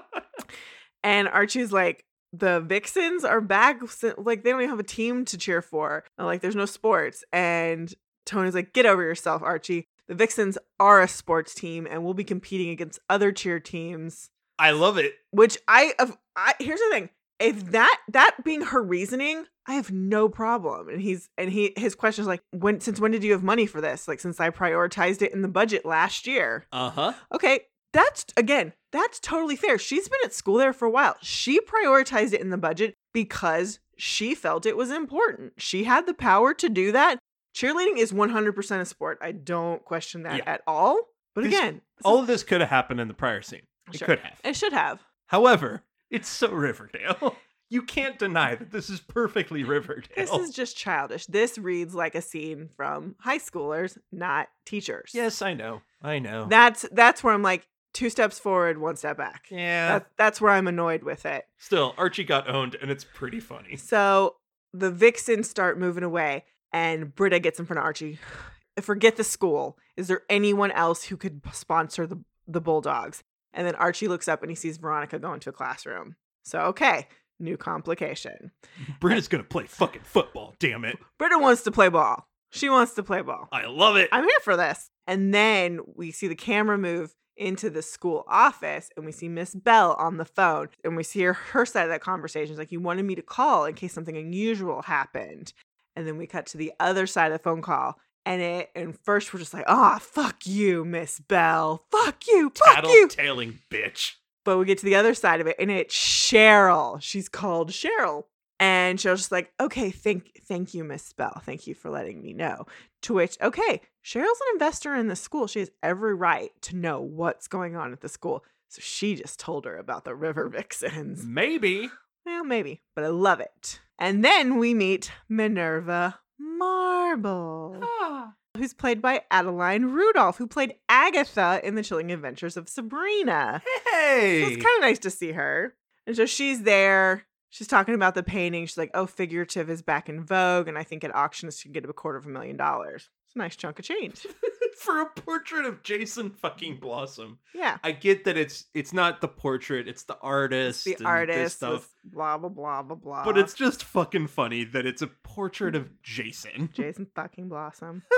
[1.04, 3.80] And Archie's like, the Vixens are back.
[4.16, 6.04] Like, they don't even have a team to cheer for.
[6.18, 7.24] Like, there's no sports.
[7.32, 7.92] And
[8.26, 9.88] Tony's like, get over yourself, Archie.
[10.08, 14.30] The Vixens are a sports team and we'll be competing against other cheer teams.
[14.58, 15.14] I love it.
[15.30, 17.10] Which I, of I here's the thing.
[17.38, 20.88] If that that being her reasoning, I have no problem.
[20.88, 23.66] And he's and he his question is like, when since when did you have money
[23.66, 24.08] for this?
[24.08, 26.64] Like since I prioritized it in the budget last year.
[26.72, 27.12] Uh huh.
[27.34, 27.60] Okay,
[27.92, 29.78] that's again, that's totally fair.
[29.78, 31.16] She's been at school there for a while.
[31.22, 35.52] She prioritized it in the budget because she felt it was important.
[35.58, 37.18] She had the power to do that.
[37.54, 39.18] Cheerleading is 100% a sport.
[39.20, 40.44] I don't question that Yeah.
[40.46, 41.08] at all.
[41.34, 43.62] But This- again, All of this could have happened in the prior scene.
[43.92, 44.06] It Sure.
[44.06, 44.38] could have.
[44.44, 45.02] it should have.
[45.26, 47.36] However, it's so Riverdale.
[47.70, 50.08] You can't deny that this is perfectly Riverdale.
[50.16, 51.26] This is just childish.
[51.26, 55.10] This reads like a scene from high schoolers, not teachers.
[55.12, 55.82] yes, I know.
[56.02, 56.46] I know.
[56.48, 59.46] That's that's where I'm like two steps forward, one step back.
[59.50, 59.88] yeah.
[59.98, 61.46] That's that's where I'm annoyed with it.
[61.58, 63.76] Still, Archie got owned, and it's pretty funny.
[63.76, 64.36] So
[64.72, 68.18] the vixens start moving away, and Britta gets in front of Archie.
[68.80, 69.76] Forget the school.
[69.96, 73.24] Is there anyone else who could sponsor the the Bulldogs?
[73.52, 76.14] And then Archie looks up and he sees Veronica go into a classroom.
[76.44, 77.08] So okay,
[77.38, 78.52] new complication.
[79.00, 80.54] Britta's gonna play fucking football.
[80.58, 80.98] Damn it!
[81.18, 82.26] Britta wants to play ball.
[82.50, 83.48] She wants to play ball.
[83.52, 84.08] I love it.
[84.12, 84.90] I'm here for this.
[85.06, 89.54] And then we see the camera move into the school office and we see Miss
[89.54, 92.52] Bell on the phone and we see her, her side of that conversation.
[92.52, 95.52] It's like, you wanted me to call in case something unusual happened.
[95.94, 97.98] And then we cut to the other side of the phone call.
[98.26, 101.84] And it and first we're just like, ah, fuck you, Miss Bell.
[101.90, 102.50] Fuck you.
[102.54, 103.08] Fuck you.
[103.08, 104.14] Tattle-tailing bitch.
[104.48, 107.02] But we get to the other side of it, and it's Cheryl.
[107.02, 108.24] She's called Cheryl.
[108.58, 111.42] And Cheryl's just like, okay, thank thank you, Miss Bell.
[111.44, 112.64] Thank you for letting me know.
[113.02, 115.48] To which, okay, Cheryl's an investor in the school.
[115.48, 118.42] She has every right to know what's going on at the school.
[118.68, 121.26] So she just told her about the River Vixens.
[121.26, 121.90] Maybe.
[122.24, 123.80] Well, maybe, but I love it.
[123.98, 127.80] And then we meet Minerva Marble.
[127.82, 128.32] Ah.
[128.58, 133.62] Who's played by Adeline Rudolph, who played Agatha in The Chilling Adventures of Sabrina.
[133.90, 134.42] Hey.
[134.42, 135.74] So it's kind of nice to see her.
[136.06, 137.24] And so she's there.
[137.50, 138.66] She's talking about the painting.
[138.66, 140.68] She's like, oh, figurative is back in vogue.
[140.68, 143.08] And I think at auctions she can get a quarter of a million dollars.
[143.26, 144.26] It's a nice chunk of change.
[144.78, 147.38] For a portrait of Jason fucking Blossom.
[147.54, 147.78] Yeah.
[147.82, 150.84] I get that it's it's not the portrait, it's the artist.
[150.84, 151.88] The and this artist stuff.
[152.04, 153.24] blah, blah, blah, blah, blah.
[153.24, 156.70] But it's just fucking funny that it's a portrait of Jason.
[156.72, 158.02] Jason fucking Blossom.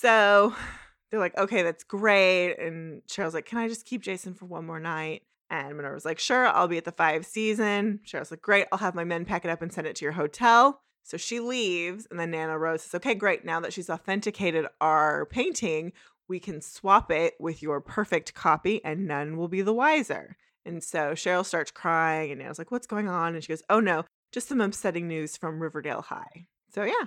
[0.00, 0.54] so
[1.10, 2.54] they're like, okay, that's great.
[2.54, 5.22] And Cheryl's like, can I just keep Jason for one more night?
[5.50, 8.00] And Minerva's like, sure, I'll be at the five season.
[8.06, 10.12] Cheryl's like, great, I'll have my men pack it up and send it to your
[10.12, 10.82] hotel.
[11.04, 13.42] So she leaves, and then Nana Rose says, okay, great.
[13.42, 15.92] Now that she's authenticated our painting,
[16.28, 20.36] we can swap it with your perfect copy, and none will be the wiser.
[20.66, 23.34] And so Cheryl starts crying, and Nana's like, what's going on?
[23.34, 26.46] And she goes, oh no, just some upsetting news from Riverdale High.
[26.74, 27.06] So yeah,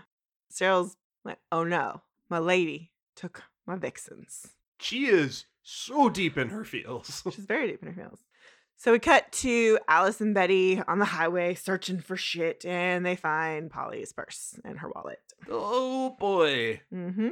[0.52, 2.02] Cheryl's like, oh no,
[2.32, 4.48] my lady took my vixens.
[4.80, 7.22] She is so deep in her feels.
[7.26, 8.20] She's very deep in her heels.
[8.78, 13.16] So we cut to Alice and Betty on the highway searching for shit, and they
[13.16, 15.20] find Polly's purse and her wallet.
[15.48, 16.82] oh boy.
[16.92, 17.28] Mm-hmm.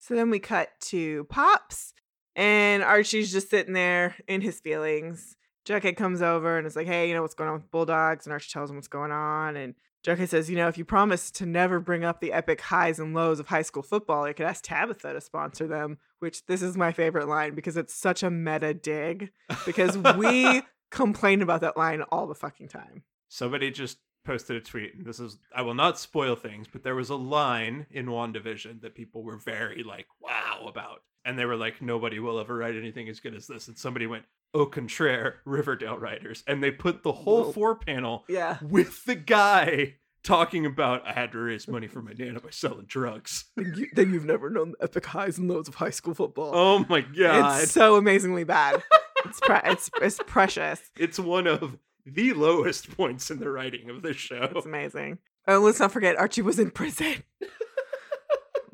[0.00, 1.94] So then we cut to Pops,
[2.34, 5.36] and Archie's just sitting there in his feelings.
[5.64, 8.32] Jughead comes over and is like, "Hey, you know what's going on with Bulldogs?" And
[8.32, 11.46] Archie tells him what's going on, and Jughead says, "You know, if you promise to
[11.46, 14.64] never bring up the epic highs and lows of high school football, you could ask
[14.64, 18.74] Tabitha to sponsor them." Which this is my favorite line because it's such a meta
[18.74, 19.30] dig.
[19.64, 23.04] Because we complain about that line all the fucking time.
[23.28, 26.94] Somebody just posted a tweet, and this is I will not spoil things, but there
[26.94, 31.02] was a line in WandaVision that people were very like, wow about.
[31.24, 33.68] And they were like, nobody will ever write anything as good as this.
[33.68, 36.42] And somebody went, Au contraire, Riverdale writers.
[36.46, 37.52] And they put the whole Whoa.
[37.52, 38.58] four panel Yeah.
[38.60, 39.94] with the guy
[40.24, 43.46] talking about I had to raise money for my nana by selling drugs.
[43.56, 46.50] then you've never known the epic highs and lows of high school football.
[46.54, 47.62] Oh my god.
[47.62, 48.82] It's so amazingly bad.
[49.24, 50.80] It's pre- it's it's precious.
[50.98, 54.48] It's one of the lowest points in the writing of this show.
[54.54, 55.18] It's amazing.
[55.48, 57.22] Oh, let's not forget Archie was in prison.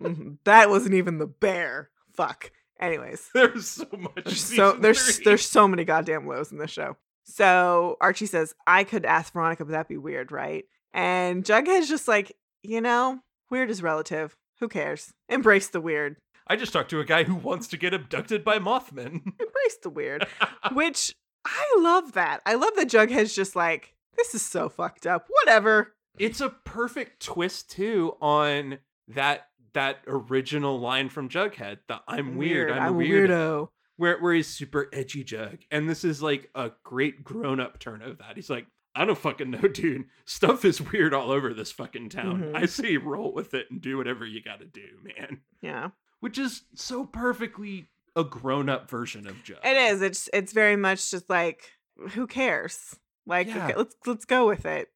[0.00, 0.38] Mhm.
[0.44, 1.90] that wasn't even the bear.
[2.14, 2.52] Fuck.
[2.80, 4.24] Anyways, There's so much.
[4.24, 5.24] there's so there's three.
[5.24, 6.96] there's so many goddamn lows in this show.
[7.24, 10.64] So Archie says, "I could ask Veronica, but that'd be weird, right?"
[10.94, 12.30] And Jughead's just like,
[12.62, 13.18] you know,
[13.50, 14.36] weird is relative.
[14.60, 15.12] Who cares?
[15.28, 16.16] Embrace the weird.
[16.46, 19.14] I just talked to a guy who wants to get abducted by Mothman.
[19.24, 20.26] Embrace the weird.
[20.72, 21.14] Which
[21.48, 22.40] I love that.
[22.46, 25.26] I love that Jughead's just like, this is so fucked up.
[25.44, 25.94] Whatever.
[26.18, 28.78] it's a perfect twist too on
[29.08, 34.48] that that original line from Jughead, the "I'm weird, I'm, a weirdo," where where he's
[34.48, 38.34] super edgy Jug, and this is like a great grown up turn of that.
[38.34, 40.06] He's like, I don't fucking know, dude.
[40.24, 42.42] Stuff is weird all over this fucking town.
[42.42, 42.56] Mhm.
[42.56, 45.40] I say roll with it and do whatever you got to do, man.
[45.60, 45.90] Yeah.
[46.20, 47.88] Which is so perfectly
[48.18, 49.58] a grown up version of Jug.
[49.64, 50.02] It is.
[50.02, 51.70] It's it's very much just like,
[52.10, 52.96] who cares?
[53.26, 53.66] Like, Yeah.
[53.66, 54.88] okay, let's let's go with it.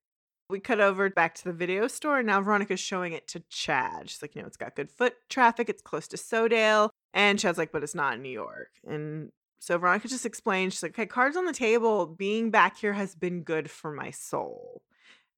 [0.51, 4.11] We cut over back to the video store, and now Veronica's showing it to Chad.
[4.11, 6.91] She's like, you know, it's got good foot traffic, it's close to SoDale.
[7.15, 8.71] And Chad's like, but it's not in New York.
[8.87, 12.93] And so Veronica just explains, she's like, okay, cards on the table, being back here
[12.93, 14.83] has been good for my soul.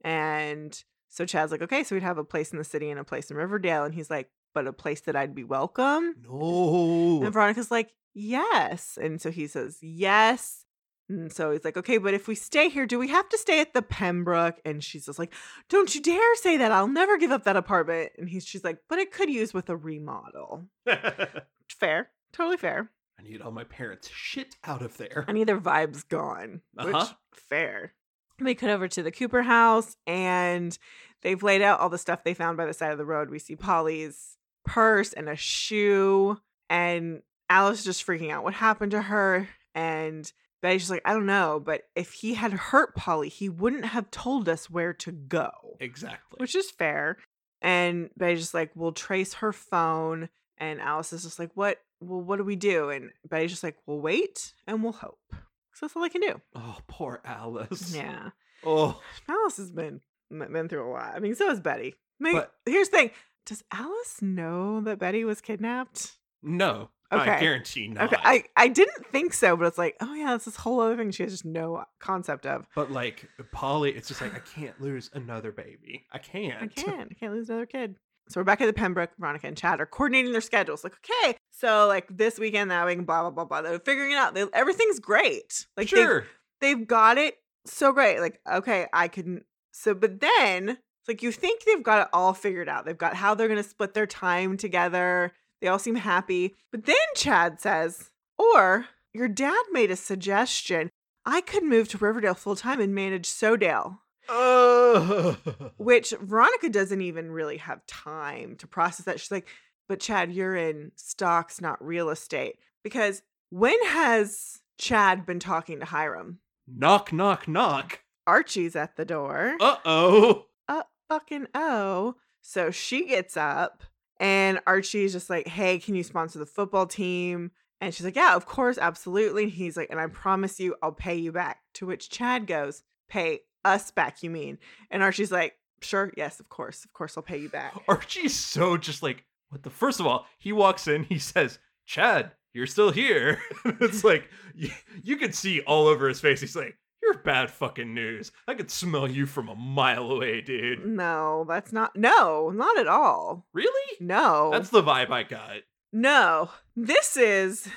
[0.02, 0.82] And
[1.14, 3.30] so Chad's like, okay, so we'd have a place in the city and a place
[3.30, 3.84] in Riverdale.
[3.84, 6.14] And he's like, but a place that I'd be welcome.
[6.22, 7.20] no.
[7.22, 8.98] And Veronica's like, yes.
[9.00, 10.64] And so he says, yes.
[11.08, 13.60] And so he's like, okay, but if we stay here, do we have to stay
[13.60, 14.58] at the Pembroke?
[14.64, 15.34] And she's just like,
[15.68, 16.72] don't you dare say that.
[16.72, 18.12] I'll never give up that apartment.
[18.18, 20.64] And he's she's like, but it could use with a remodel.
[21.68, 22.10] Fair.
[22.32, 22.90] Totally fair.
[23.18, 25.24] I need all my parents' shit out of there.
[25.28, 26.62] I need their vibes gone.
[26.74, 27.14] Which Uh-huh.
[27.32, 27.92] fair.
[28.40, 30.76] We cut over to the Cooper house and
[31.22, 33.30] they've laid out all the stuff they found by the side of the road.
[33.30, 36.38] We see Polly's purse and a shoe,
[36.70, 38.42] and Alice is just freaking out.
[38.44, 39.48] What happened to her?
[39.74, 40.30] And
[40.62, 44.10] Betty's just like, I don't know, but if he had hurt Polly, he wouldn't have
[44.10, 46.38] told us where to go, Exactly.
[46.38, 47.18] which is fair.
[47.60, 50.28] And Betty's just like, we'll trace her phone.
[50.58, 51.78] And Alice is just like, what?
[52.00, 52.90] Well, what do we do?
[52.90, 55.34] And Betty's just like, we'll wait and we'll hope.
[55.74, 56.40] So that's all I can do.
[56.54, 57.94] oh, poor Alice.
[57.96, 58.30] Yeah.
[58.64, 60.00] Oh, Alice has been
[60.30, 61.12] been through a lot.
[61.14, 61.94] I mean, so has Betty.
[62.20, 63.10] But- here's the thing:
[63.44, 66.16] Does Alice know that Betty was kidnapped?
[66.42, 66.90] no.
[67.12, 67.30] Okay.
[67.32, 68.04] I guarantee not.
[68.12, 70.96] Okay, I I didn't think so, but it's like, oh yeah, it's this whole other
[70.96, 72.66] thing she has just no concept of.
[72.74, 76.06] But like Polly, it's just like I can't lose another baby.
[76.10, 76.60] I can't.
[76.60, 77.08] I can't.
[77.12, 77.96] I can't lose another kid.
[78.28, 79.10] So we're back at the Pembroke.
[79.18, 80.82] Veronica and Chad are coordinating their schedules.
[80.82, 83.62] Like, okay, so like this weekend, that week, blah blah blah blah.
[83.62, 84.34] They're figuring it out.
[84.34, 85.66] They, everything's great.
[85.76, 86.26] Like they've- sure.
[86.60, 88.20] they've got it so great.
[88.20, 89.42] Like, okay, I can.
[89.72, 92.86] So, but then it's like you think they've got it all figured out.
[92.86, 95.32] They've got how they're going to split their time together.
[95.60, 96.54] They all seem happy.
[96.72, 100.90] But then Chad says, Or your dad made a suggestion.
[101.26, 103.98] I could move to Riverdale full time and manage SoDale.
[104.28, 105.36] Oh.
[105.76, 109.20] Which Veronica doesn't even really have time to process that.
[109.20, 109.48] She's like,
[109.88, 112.58] But Chad, you're in stocks, not real estate.
[112.82, 116.40] Because when has Chad been talking to Hiram?
[116.66, 118.00] knock, knock, knock.
[118.26, 119.56] Archie's at the door.
[119.60, 120.46] Uh oh.
[120.68, 122.14] uh fucking oh.
[122.40, 123.82] So she gets up
[124.18, 127.50] and Archie's just like, hey, can you sponsor the football team?
[127.80, 129.44] And she's like, yeah, of course, absolutely.
[129.44, 131.58] And he's like, and I promise you, I'll pay you back.
[131.74, 134.58] To which Chad goes, pay us back, you mean?
[134.90, 137.74] And Archie's like, sure, yes, of course, of course, I'll pay you back.
[137.88, 139.70] Archie's so just like, what the?
[139.70, 143.38] First of all, he walks in, he says, Chad, you're still here.
[143.64, 144.70] it's like, you,
[145.02, 146.40] you can see all over his face.
[146.40, 148.32] He's like, you're bad fucking news.
[148.48, 150.86] I could smell you from a mile away, dude.
[150.86, 153.46] No, that's not, no, not at all.
[153.52, 153.96] Really?
[154.00, 154.50] No.
[154.50, 155.58] That's the vibe I got.
[155.92, 157.68] No, this is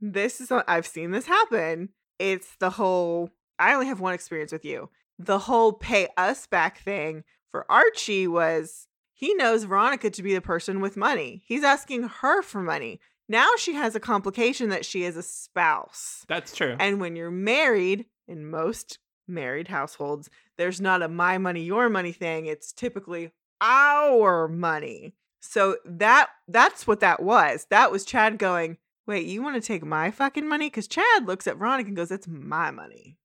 [0.00, 1.88] this is I've seen this happen.
[2.18, 4.88] It's the whole I only have one experience with you.
[5.18, 10.40] The whole pay us back thing for Archie was he knows Veronica to be the
[10.40, 11.42] person with money.
[11.46, 13.00] He's asking her for money.
[13.28, 16.24] Now she has a complication that she is a spouse.
[16.28, 16.76] That's true.
[16.78, 22.12] And when you're married, in most married households, there's not a my money, your money
[22.12, 22.46] thing.
[22.46, 25.14] It's typically our money.
[25.40, 27.66] So that that's what that was.
[27.70, 31.46] That was Chad going, "Wait, you want to take my fucking money?" Cuz Chad looks
[31.46, 33.16] at Veronica and goes, "It's my money."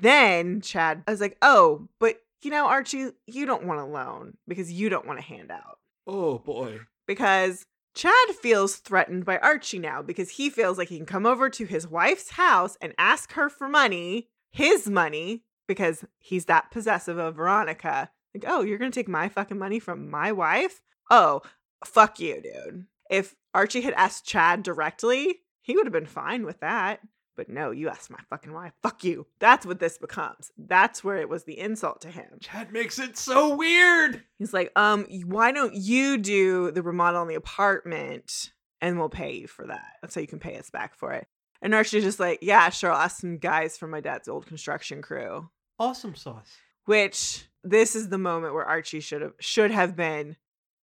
[0.00, 4.36] Then Chad I was like, "Oh, but you know, Archie, you don't want a loan
[4.46, 6.80] because you don't want a handout." oh boy.
[7.06, 11.48] Because Chad feels threatened by Archie now because he feels like he can come over
[11.48, 17.16] to his wife's house and ask her for money, his money, because he's that possessive
[17.16, 18.10] of Veronica.
[18.34, 20.82] Like, oh, you're going to take my fucking money from my wife?
[21.10, 21.40] Oh,
[21.84, 22.86] fuck you, dude.
[23.08, 27.00] If Archie had asked Chad directly, he would have been fine with that.
[27.36, 28.72] But no, you asked my fucking wife.
[28.82, 29.26] Fuck you.
[29.38, 30.50] That's what this becomes.
[30.56, 32.38] That's where it was the insult to him.
[32.40, 34.22] Chad makes it so weird.
[34.38, 39.34] He's like, um, why don't you do the remodel on the apartment and we'll pay
[39.34, 39.84] you for that.
[40.00, 41.26] That's how you can pay us back for it.
[41.62, 45.02] And Archie's just like, yeah, sure, I'll ask some guys from my dad's old construction
[45.02, 45.48] crew.
[45.78, 46.56] Awesome sauce.
[46.84, 50.36] Which this is the moment where Archie should have should have been,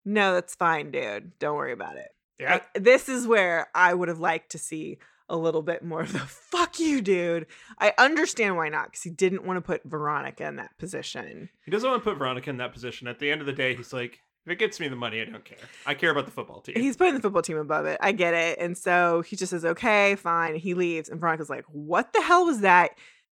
[0.04, 1.38] no, that's fine, dude.
[1.38, 2.08] Don't worry about it.
[2.38, 2.54] Yeah.
[2.54, 4.98] Like, this is where I would have liked to see
[5.28, 7.46] a little bit more of the fuck you, dude.
[7.78, 11.48] I understand why not, because he didn't want to put Veronica in that position.
[11.64, 13.08] He doesn't want to put Veronica in that position.
[13.08, 15.24] At the end of the day, he's like, if it gets me the money, I
[15.24, 15.56] don't care.
[15.86, 16.74] I care about the football team.
[16.76, 17.96] He's putting the football team above it.
[18.02, 18.58] I get it.
[18.58, 20.56] And so he just says, okay, fine.
[20.56, 21.08] He leaves.
[21.08, 22.90] And Veronica's like, what the hell was that?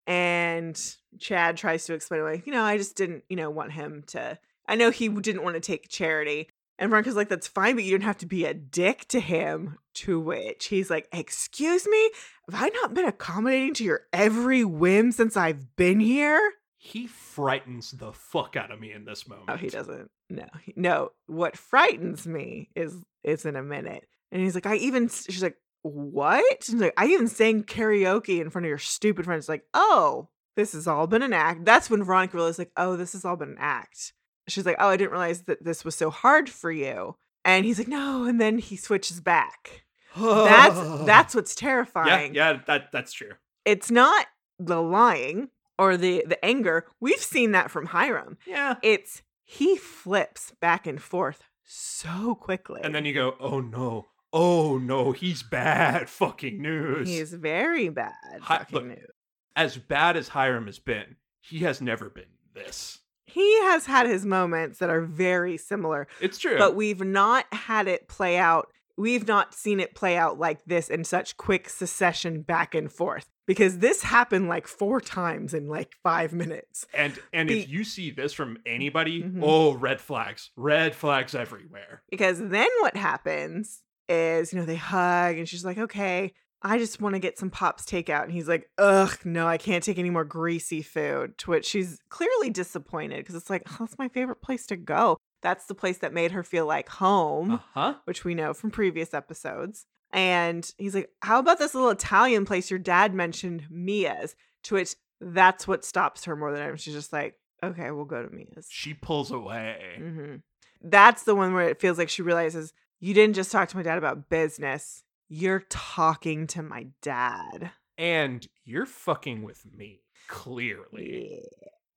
[0.07, 0.80] And
[1.18, 4.38] Chad tries to explain, like, you know, I just didn't, you know, want him to.
[4.68, 6.49] I know he didn't want to take charity.
[6.80, 9.78] And Veronica's like, that's fine, but you don't have to be a dick to him.
[9.94, 12.10] To which he's like, excuse me?
[12.50, 16.40] Have I not been accommodating to your every whim since I've been here?
[16.82, 19.50] he frightens the fuck out of me in this moment.
[19.50, 20.10] Oh, he doesn't.
[20.30, 21.12] No, no.
[21.26, 25.10] What frightens me is it's in a minute, and he's like, I even.
[25.10, 26.64] She's like, what?
[26.64, 29.46] She's like, I even sang karaoke in front of your stupid friends.
[29.46, 31.66] Like, oh, this has all been an act.
[31.66, 34.14] That's when Veronica realized, like, oh, this has all been an act.
[34.53, 37.16] She's like, oh, I didn't realize that this was so hard for you.
[37.44, 38.24] And he's like, no.
[38.24, 39.84] And then he switches back.
[40.16, 42.34] That's that's what's yeah, terrifying.
[42.34, 42.61] yeah.
[42.66, 43.32] That that's true.
[43.64, 44.26] It's not
[44.59, 45.48] the lying
[45.78, 46.86] or the the anger.
[47.01, 48.38] We've seen that from Hiram.
[48.46, 48.76] Yeah.
[48.82, 52.80] It's he flips back and forth so quickly.
[52.84, 57.09] And then you go, oh no, oh no, he's bad fucking news.
[57.09, 58.12] he's very bad.
[58.42, 58.86] Hi- fucking look.
[58.86, 59.11] news.
[59.57, 61.16] as bad as Hiram has been.
[61.40, 62.24] He has never been
[62.55, 62.99] this.
[63.32, 66.58] He has had his moments that are very similar, It's true.
[66.58, 68.70] but we've not had it play out.
[68.96, 73.26] We've not seen it play out like this in such quick succession back and forth
[73.46, 76.86] because this happened like four times in like five minutes.
[76.92, 79.40] and and Be- if you see this from anybody, Mhm.
[79.42, 82.02] oh, red flags, red flags everywhere.
[82.10, 87.00] Because then what happens is, you know, they hug and she's like, okay, I just
[87.00, 88.24] want to get some Pops takeout.
[88.24, 91.38] And he's like, ugh, no, I can't take any more greasy food.
[91.38, 95.16] To which she's clearly disappointed because it's like, oh, that's my favorite place to go.
[95.42, 97.94] That's the place that made her feel like home, Uh huh.
[98.04, 99.86] which we know from previous episodes.
[100.12, 104.34] And he's like, how about this little Italian place your dad mentioned, Mia's?
[104.64, 106.76] To which that's what stops her more than ever.
[106.76, 108.66] She's just like, okay, we'll go to Mia's.
[108.68, 109.78] She pulls away.
[109.96, 110.34] hmm
[110.82, 113.82] That's the one where it feels like she realizes you didn't just talk to my
[113.82, 115.02] dad about business.
[115.32, 117.70] You're talking to my dad.
[117.96, 121.44] And you're fucking with me, clearly.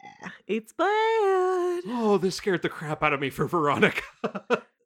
[0.04, 0.86] Yeah, it's bad.
[0.88, 4.04] Oh, this scared the crap out of me for Veronica.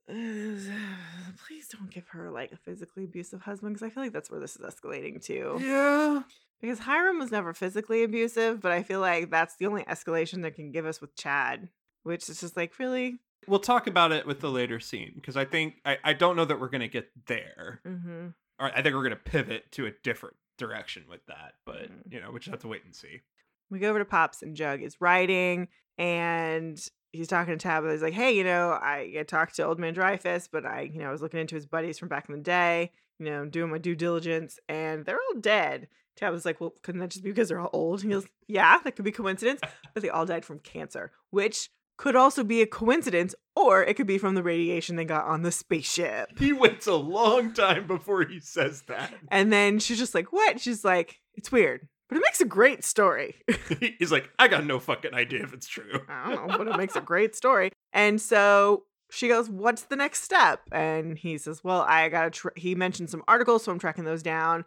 [0.07, 0.69] Please
[1.45, 4.39] please don't give her like a physically abusive husband because I feel like that's where
[4.39, 5.57] this is escalating to.
[5.61, 6.21] Yeah.
[6.61, 10.55] Because Hiram was never physically abusive, but I feel like that's the only escalation that
[10.55, 11.67] can give us with Chad,
[12.03, 13.19] which is just like, really?
[13.47, 16.45] We'll talk about it with the later scene because I think I, I don't know
[16.45, 17.81] that we're gonna get there.
[17.85, 18.27] Mm-hmm.
[18.59, 22.11] Or I think we're gonna pivot to a different direction with that, but Mm.
[22.13, 23.21] you know, we just have to wait and see.
[23.69, 25.67] We go over to Pops and Jug is writing
[25.97, 26.79] and
[27.11, 27.91] he's talking to Tabitha.
[27.93, 30.99] He's like, hey, you know, I, I talked to Old Man Dreyfus, but I, you
[30.99, 33.69] know, I was looking into his buddies from back in the day, you know, doing
[33.71, 35.87] my due diligence, and they're all dead.
[36.15, 38.01] Tabitha's like, well, couldn't that just be because they're all old?
[38.01, 39.61] And he goes, yeah, that could be coincidence,
[39.93, 44.07] but they all died from cancer, which could also be a coincidence, or it could
[44.07, 46.37] be from the radiation they got on the spaceship.
[46.37, 49.13] He waits a long time before he says that.
[49.29, 50.59] And then she's just like, what?
[50.59, 53.35] She's like, it's weird, but it makes a great story.
[53.99, 56.01] He's like, I got no fucking idea if it's true.
[56.07, 57.71] I don't know, but it makes a great story.
[57.93, 62.51] And so she goes, "What's the next step?" And he says, "Well, I got to."
[62.55, 64.65] He mentioned some articles, so I'm tracking those down.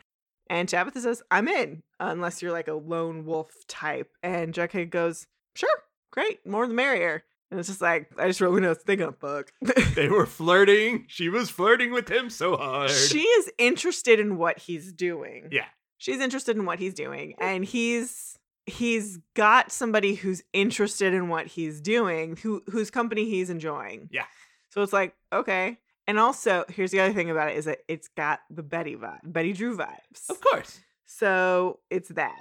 [0.48, 5.26] And Tabitha says, "I'm in, unless you're like a lone wolf type." And Jughead goes,
[5.54, 8.84] "Sure, great, more the merrier." And it's just like I just wrote notes.
[8.84, 9.52] They gonna fuck.
[9.96, 11.06] They were flirting.
[11.08, 12.90] She was flirting with him so hard.
[12.90, 15.48] she is interested in what he's doing.
[15.50, 15.66] Yeah.
[15.98, 21.46] she's interested in what he's doing and he's he's got somebody who's interested in what
[21.48, 24.24] he's doing who whose company he's enjoying Yeah.
[24.68, 28.08] so it's like okay and also here's the other thing about it is that it's
[28.16, 30.78] got the betty vibe betty drew vibes Of course.
[31.04, 32.40] so it's that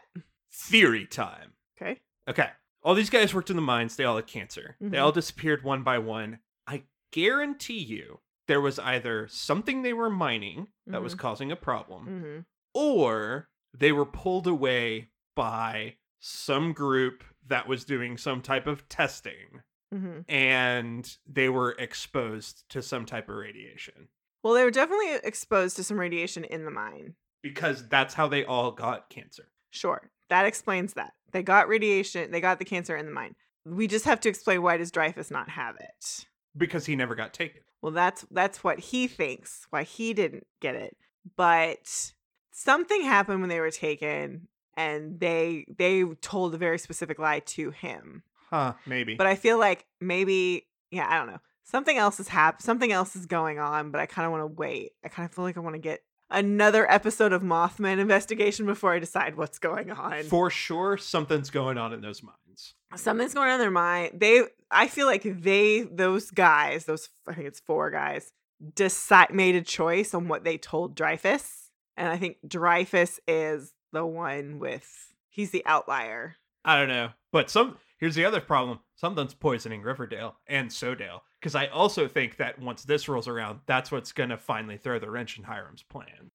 [0.53, 1.53] Theory time.
[1.81, 1.99] okay
[2.29, 2.49] Okay.
[2.83, 3.95] All these guys worked in the mines.
[3.95, 4.77] They all had cancer.
[4.79, 5.01] They Mhm.
[5.03, 6.39] all disappeared one by one.
[6.67, 12.05] I guarantee you there was either something they were mining that was causing a problem,
[12.07, 12.39] mm-hmm.
[12.73, 19.61] or they were pulled away by some group that was doing some type of testing
[19.93, 20.19] Mm-hmm.
[20.29, 24.09] and they were exposed to some type of radiation
[24.43, 28.45] well they were definitely exposed to some radiation in the mine because that's how they
[28.45, 29.49] all got cancer.
[29.71, 30.11] Sure.
[30.29, 31.13] That explains that.
[31.31, 33.35] They got radiation, they got the cancer in the mine.
[33.65, 36.25] We just have to explain why does Dreyfus not have it?
[36.57, 37.61] Because he never got taken.
[37.81, 40.97] Well, that's that's what he thinks, why he didn't get it.
[41.35, 42.13] But
[42.51, 47.71] something happened when they were taken and they they told a very specific lie to
[47.71, 48.23] him.
[48.49, 49.15] Huh, maybe.
[49.15, 51.39] But I feel like maybe yeah, I don't know.
[51.63, 52.63] Something else has happened.
[52.63, 54.93] Something else is going on, but I kind of want to wait.
[55.05, 58.93] I kind of feel like I want to get another episode of Mothman investigation before
[58.93, 60.23] I decide what's going on.
[60.23, 62.75] For sure, something's going on in those minds.
[62.95, 64.19] something's going on in their mind.
[64.19, 68.31] They, I feel like they, those guys, those I think it's four guys,
[68.75, 74.05] decide made a choice on what they told Dreyfus, and I think Dreyfus is the
[74.05, 76.35] one with he's the outlier.
[76.65, 77.09] I don't know.
[77.31, 78.79] But some here's the other problem.
[78.95, 81.21] Something's poisoning Riverdale and SoDale.
[81.39, 85.09] Because I also think that once this rolls around, that's what's gonna finally throw the
[85.09, 86.31] wrench in Hiram's plan.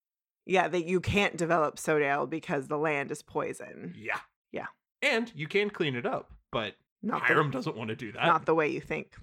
[0.47, 3.95] Yeah, that you can't develop SoDale because the land is poison.
[3.97, 4.19] Yeah.
[4.53, 4.67] Yeah.
[5.03, 8.25] And you can clean it up, but Not the, Hiram doesn't want to do that.
[8.27, 9.15] not the way you think.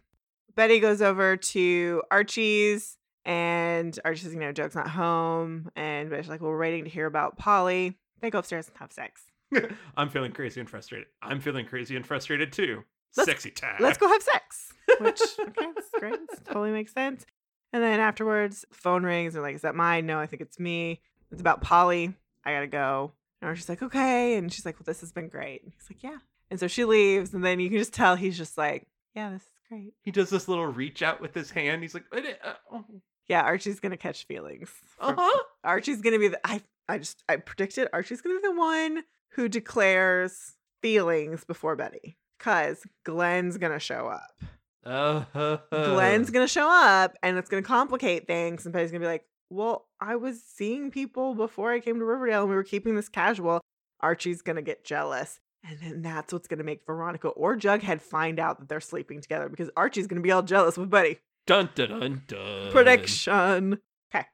[0.55, 5.71] Betty goes over to Archie's and Archie says, you know, Doug's not home.
[5.75, 7.97] And Betty's like, well, we're waiting to hear about Polly.
[8.19, 9.23] They go upstairs and have sex.
[9.97, 11.07] I'm feeling crazy and frustrated.
[11.21, 12.83] I'm feeling crazy and frustrated too.
[13.17, 13.75] Let's- Sexy time.
[13.79, 14.73] let's go have sex.
[14.99, 16.19] Which okay, that's great.
[16.45, 17.25] Totally makes sense.
[17.73, 19.33] And then afterwards, phone rings.
[19.33, 21.01] They're like, "Is that mine?" No, I think it's me.
[21.31, 22.13] It's about Polly.
[22.45, 23.13] I gotta go.
[23.41, 26.03] And she's like, "Okay." And she's like, "Well, this has been great." And he's like,
[26.03, 26.17] "Yeah."
[26.49, 29.41] And so she leaves, and then you can just tell he's just like, "Yeah, this
[29.41, 31.81] is great." He does this little reach out with his hand.
[31.81, 32.81] He's like, uh, uh
[33.27, 34.69] Yeah, Archie's gonna catch feelings.
[34.97, 35.43] from- huh.
[35.63, 36.39] Archie's gonna be the.
[36.45, 42.17] I I just I predicted Archie's gonna be the one who declares feelings before Betty,
[42.39, 44.41] cause Glenn's gonna show up.
[44.83, 48.65] Uh, Glenn's gonna show up and it's gonna complicate things.
[48.65, 52.41] And Betty's gonna be like, Well, I was seeing people before I came to Riverdale
[52.41, 53.61] and we were keeping this casual.
[53.99, 55.39] Archie's gonna get jealous.
[55.63, 59.47] And then that's what's gonna make Veronica or Jughead find out that they're sleeping together
[59.49, 61.19] because Archie's gonna be all jealous with Betty.
[61.45, 62.71] Dun dun dun dun.
[62.71, 63.79] Prediction.
[64.13, 64.25] Okay.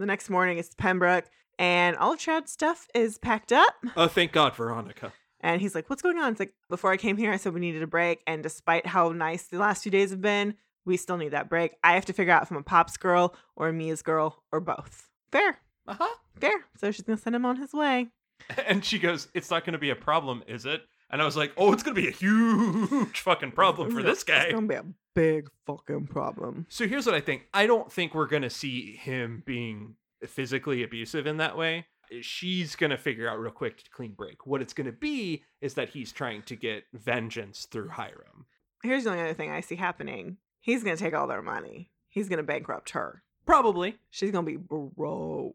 [0.00, 1.26] The next morning it's Pembroke
[1.58, 3.74] and all of Chad's stuff is packed up.
[3.96, 5.12] Oh, thank God, Veronica.
[5.40, 6.30] And he's like, What's going on?
[6.32, 8.22] It's like, Before I came here, I said we needed a break.
[8.26, 11.72] And despite how nice the last few days have been, we still need that break.
[11.82, 14.60] I have to figure out if I'm a Pop's girl or a Mia's girl or
[14.60, 15.08] both.
[15.32, 15.58] Fair.
[15.86, 16.14] Uh huh.
[16.40, 16.64] Fair.
[16.76, 18.08] So she's going to send him on his way.
[18.66, 20.82] And she goes, It's not going to be a problem, is it?
[21.10, 24.24] And I was like, Oh, it's going to be a huge fucking problem for this
[24.24, 24.44] guy.
[24.44, 24.84] It's going to be a
[25.14, 26.66] big fucking problem.
[26.68, 27.46] So here's what I think.
[27.54, 29.94] I don't think we're going to see him being
[30.26, 31.86] physically abusive in that way.
[32.20, 34.46] She's going to figure out real quick to clean break.
[34.46, 38.46] What it's going to be is that he's trying to get vengeance through Hiram.
[38.82, 41.90] Here's the only other thing I see happening he's going to take all their money,
[42.08, 43.22] he's going to bankrupt her.
[43.46, 43.96] Probably.
[44.10, 45.54] She's gonna be broke.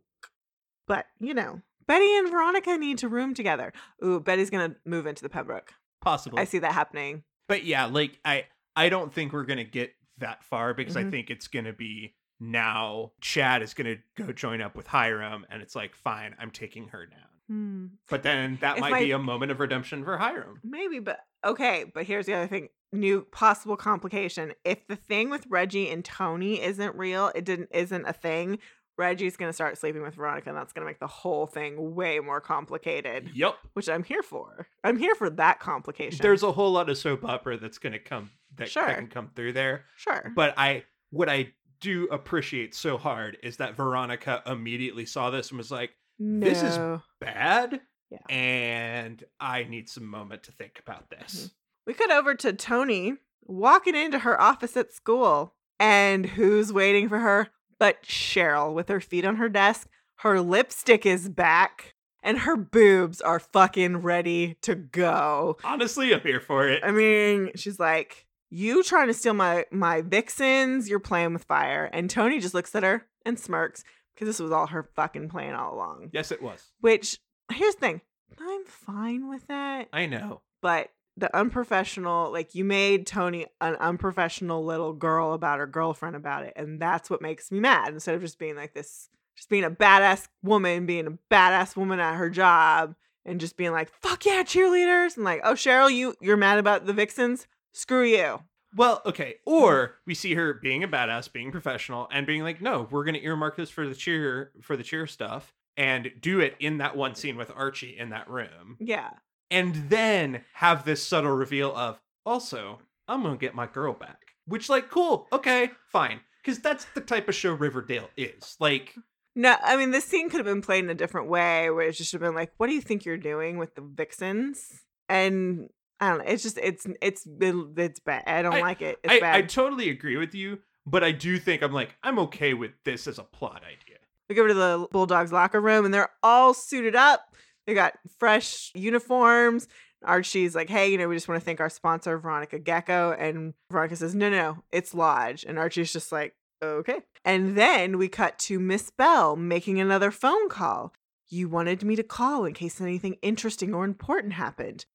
[0.88, 3.74] But you know, Betty and Veronica need to room together.
[4.06, 5.74] Ooh, Betty's gonna move into the Pembroke.
[6.02, 6.40] Possibly.
[6.40, 7.24] I see that happening.
[7.48, 8.46] But yeah, like I
[8.76, 11.10] I don't think we're gonna get that far because I Mhm.
[11.12, 15.76] think it's gonna be now Chad is gonna go join up with Hiram and it's
[15.76, 17.20] like, fine, I'm taking her down.
[17.48, 17.86] Hmm.
[18.10, 20.60] But then that If might my- be a moment of redemption for Hiram.
[20.64, 21.86] Maybe, but okay.
[21.92, 24.54] But here's the other thing: new possible complication.
[24.64, 28.60] If the thing with Reggie and Tony isn't real, it didn't isn't a thing.
[29.00, 32.40] Reggie's gonna start sleeping with Veronica, and that's gonna make the whole thing way more
[32.40, 33.32] complicated.
[33.34, 33.56] Yep.
[33.74, 34.68] Which I'm here for.
[34.84, 36.20] I'm here for that complication.
[36.22, 38.86] There's a whole lot of soap opera that's gonna come that, Sure.
[38.86, 39.86] that can come through there.
[39.98, 40.32] sure.
[40.36, 45.58] But I what I do appreciate so hard is that Veronica immediately saw this and
[45.58, 46.78] was like, this is-
[47.20, 47.82] bad.
[48.12, 48.18] Yeah.
[48.36, 51.36] And I need some moment to think about this.
[51.36, 51.48] Mm-hmm.
[51.86, 53.14] We cut over to Tony
[53.44, 55.54] walking into her office at school.
[55.80, 59.88] And who's waiting for her but Cheryl with her feet on her desk?
[60.18, 65.58] Her lipstick is back and her boobs are fucking ready to go.
[65.64, 66.82] Honestly, I'm here for it.
[66.84, 70.90] I mean, she's like, "You trying to steal my my vixens?
[70.90, 73.84] You're playing with fire." And Tony just looks at her and smirks
[74.14, 76.10] because this was all her fucking plan all along.
[76.14, 76.64] yes, it was.
[76.82, 77.20] Which
[77.52, 78.02] here's the thing,
[78.40, 80.42] I'm fine with that I know.
[80.62, 86.46] but the unprofessional like you made tony an unprofessional little girl about her girlfriend about
[86.46, 89.66] it and that's what makes me mad instead of just being like this just being
[89.66, 92.96] a badass woman being a badass woman at her job
[93.26, 96.86] and just being like fuck yeah cheerleaders and like oh cheryl you you're mad about
[96.86, 97.48] the vixens
[97.80, 98.40] screw you
[98.76, 99.36] Well, okay.
[99.46, 103.20] Or we see her being a badass, being professional, and being like, no, we're gonna
[103.20, 107.16] earmark this for the cheer for the cheer stuff and do it in that one
[107.16, 108.78] scene with Archie in that room.
[108.80, 109.12] yeah
[109.50, 114.20] And then have this subtle reveal of also, I'm gonna get my girl back.
[114.46, 116.20] Which like, cool, okay, fine.
[116.44, 118.56] Because that's the type of show Riverdale is.
[118.60, 118.96] Like,
[119.36, 121.94] no i mean this scene could have been played in a different way where it
[121.94, 125.70] just should have been like what do you think you're doing with the vixens and
[126.00, 129.14] i don't know it's just it's it's it's bad i don't I- like it it's
[129.14, 132.54] I, bad I totally agree with you, but I do think I'm like, I'm okay
[132.54, 133.98] with this as a plot idea.
[134.28, 137.36] We go to the Bulldogs locker room and they're all suited up.
[137.68, 139.68] They got fresh uniforms.
[140.04, 143.16] Archie's like, hey, you know, we just want to thank our sponsor, Veronica Gekko.
[143.20, 145.44] And Veronica says, no, no, it's Lodge.
[145.44, 146.34] And Archie's just like,
[146.64, 147.02] okay.
[147.26, 150.94] And then we cut to Miss Bell making another phone call.
[151.28, 154.86] You wanted me to call in case anything interesting or important happened.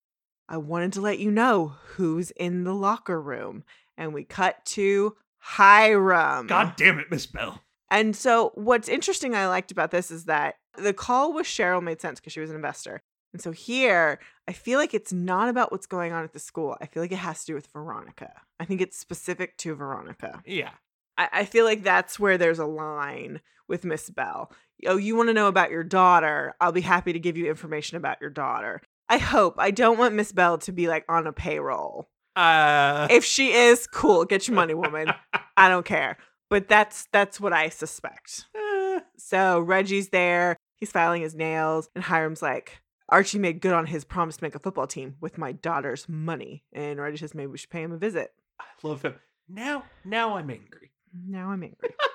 [0.49, 3.65] I wanted to let you know who's in the locker room.
[3.97, 6.47] And we cut to Hiram.
[6.47, 7.61] God damn it, Miss Bell.
[7.91, 12.01] And so, what's interesting I liked about this is that the call with Cheryl made
[12.01, 13.03] sense because she was an investor.
[13.33, 14.19] And so, here,
[14.49, 16.77] I feel like it's not about what's going on at the school.
[16.81, 18.33] I feel like it has to do with Veronica.
[18.59, 20.43] I think it's specific to Veronica.
[20.45, 20.71] Yeah.
[21.17, 24.51] I, I feel like that's where there's a line with Miss Bell.
[24.87, 26.55] Oh, you want to know about your daughter?
[26.61, 28.81] I'll be happy to give you information about your daughter.
[29.09, 29.55] I hope.
[29.59, 32.09] I don't want Miss Bell to be like on a payroll.
[32.37, 34.25] Uh If she is, cool.
[34.25, 35.13] Get your money, woman.
[35.57, 36.17] I don't care.
[36.51, 38.47] But that's that's what I suspect.
[38.55, 40.57] eh, So Reggie's there.
[40.77, 44.55] He's filing his nails, and Hiram's like, Archie made good on his promise to make
[44.55, 46.65] a football team with my daughter's money.
[46.73, 48.33] And Reggie says maybe we should pay him a visit.
[48.61, 49.15] I love him.
[49.49, 50.91] Now now I'm angry.
[51.27, 51.91] Now I'm angry.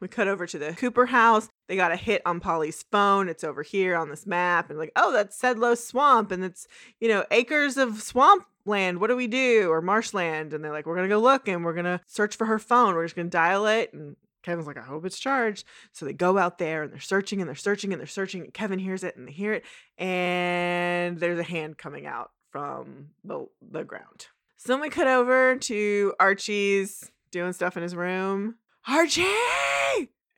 [0.00, 1.48] we cut over to the Cooper house.
[1.68, 3.28] They got a hit on Polly's phone.
[3.28, 4.70] It's over here on this map.
[4.70, 6.32] And like, oh, that's Sedlow Swamp.
[6.32, 6.66] And it's,
[7.00, 9.00] you know, acres of swamp land.
[9.00, 9.68] What do we do?
[9.70, 10.52] Or marshland.
[10.54, 12.58] And they're like, we're going to go look and we're going to search for her
[12.58, 12.94] phone.
[12.94, 13.92] We're just going to dial it.
[13.92, 15.66] And Kevin's like, I hope it's charged.
[15.92, 18.42] So they go out there and they're searching and they're searching and they're searching.
[18.42, 19.64] And Kevin hears it and they hear it.
[19.98, 24.28] And there's a hand coming out from the, the ground.
[24.56, 28.56] So then we cut over to Archie's doing stuff in his room.
[28.86, 29.24] Archie!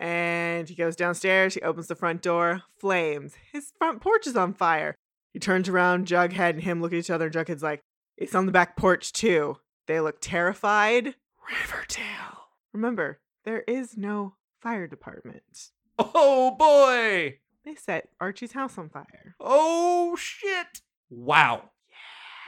[0.02, 1.54] And he goes downstairs.
[1.54, 2.62] He opens the front door.
[2.76, 3.34] Flames.
[3.52, 4.96] His front porch is on fire.
[5.32, 6.08] He turns around.
[6.08, 7.26] Jughead and him look at each other.
[7.26, 7.82] And Jughead's like,
[8.16, 9.58] It's on the back porch, too.
[9.86, 11.14] They look terrified.
[11.48, 12.48] Riverdale.
[12.72, 15.70] Remember, there is no fire department.
[15.98, 17.38] Oh boy.
[17.64, 19.36] They set Archie's house on fire.
[19.38, 20.82] Oh shit.
[21.10, 21.70] Wow.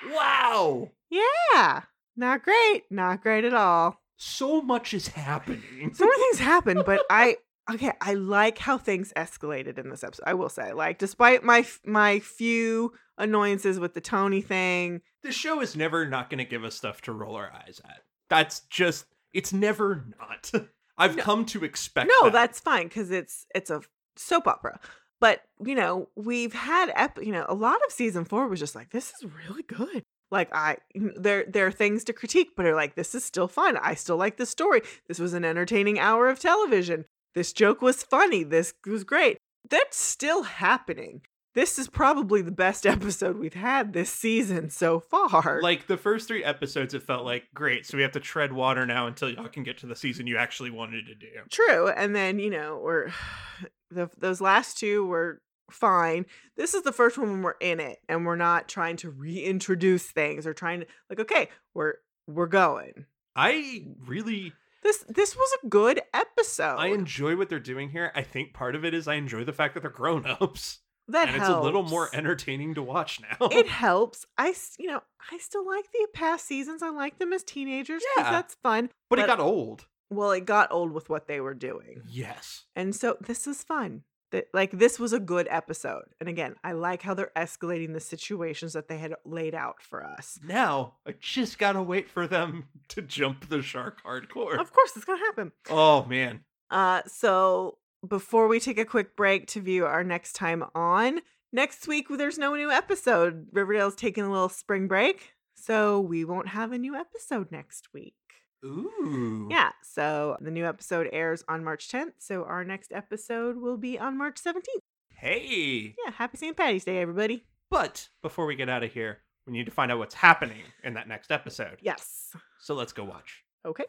[0.03, 0.15] Yeah.
[0.15, 0.91] Wow.
[1.09, 1.83] Yeah.
[2.17, 2.85] Not great.
[2.91, 4.01] Not great at all.
[4.17, 5.93] So much is happening.
[5.95, 7.37] so many things happen, but I
[7.73, 10.25] okay, I like how things escalated in this episode.
[10.27, 15.61] I will say, like, despite my my few annoyances with the Tony thing, the show
[15.61, 18.03] is never not going to give us stuff to roll our eyes at.
[18.31, 20.51] That's just it's never not.
[20.99, 21.23] I've No.
[21.25, 22.33] come to expect no, that.
[22.33, 23.83] that's fine because it's it's a
[24.17, 24.79] soap opera.
[25.21, 28.75] But you know, we've had ep- you know a lot of season four was just
[28.77, 30.05] like this is really good.
[30.35, 33.77] Like I there there are things to critique, but are like this is still fun.
[33.77, 34.83] I still like the story.
[35.07, 37.05] This was an entertaining hour of television.
[37.37, 38.43] This joke was funny.
[38.43, 39.39] This was great.
[39.71, 41.21] That's still happening.
[41.55, 45.61] This is probably the best episode we've had this season so far.
[45.63, 47.87] Like the first three episodes, it felt like great.
[47.87, 50.37] So we have to tread water now until y'all can get to the season you
[50.37, 51.29] actually wanted to do.
[51.49, 51.91] True.
[51.91, 53.13] And then, you know, we're
[53.93, 56.27] the, those last two were fine.
[56.57, 60.05] This is the first one when we're in it and we're not trying to reintroduce
[60.05, 61.95] things or trying to like, okay, we're
[62.27, 63.07] we're going.
[63.37, 66.77] I really This this was a good episode.
[66.77, 68.13] I enjoy what they're doing here.
[68.15, 70.79] I think part of it is I enjoy the fact that they're grown ups.
[71.09, 71.51] that and helps.
[71.51, 73.49] it's a little more entertaining to watch now.
[73.49, 74.25] it helps.
[74.39, 76.83] I you know, I still like the past seasons.
[76.83, 78.33] I like them as teenagers because Yeah.
[78.33, 78.91] that's fun.
[79.11, 79.87] but it got old.
[80.11, 82.03] Well, it got old with what they were doing.
[82.07, 82.67] Yes.
[82.77, 84.03] And so this is fun.
[84.35, 86.07] That like this was a good episode.
[86.19, 90.05] And again, I like how they're escalating the situations that they had laid out for
[90.05, 90.41] us.
[90.45, 94.59] Now I just gotta wait for them to jump the shark hardcore.
[94.59, 95.53] Of course, it's gonna happen.
[95.71, 96.41] Oh man.
[96.69, 101.21] Uh, so before we take a quick break to view our next time on
[101.53, 103.47] next week, there's no new episode.
[103.53, 108.17] Riverdale's taking a little spring break, so we won't have a new episode next week.
[108.65, 109.49] Ooh.
[109.51, 112.13] Yeah, so the new episode airs on March 10th.
[112.19, 114.63] So our next episode will be on March 17th.
[115.11, 115.95] Hey.
[116.05, 116.57] Yeah, happy St.
[116.57, 117.45] Patty's Day, everybody.
[117.71, 120.95] But before we get out of here, we need to find out what's happening in
[120.95, 121.79] that next episode.
[121.83, 122.35] Yes.
[122.61, 123.45] So let's go watch.
[123.67, 123.85] Okay.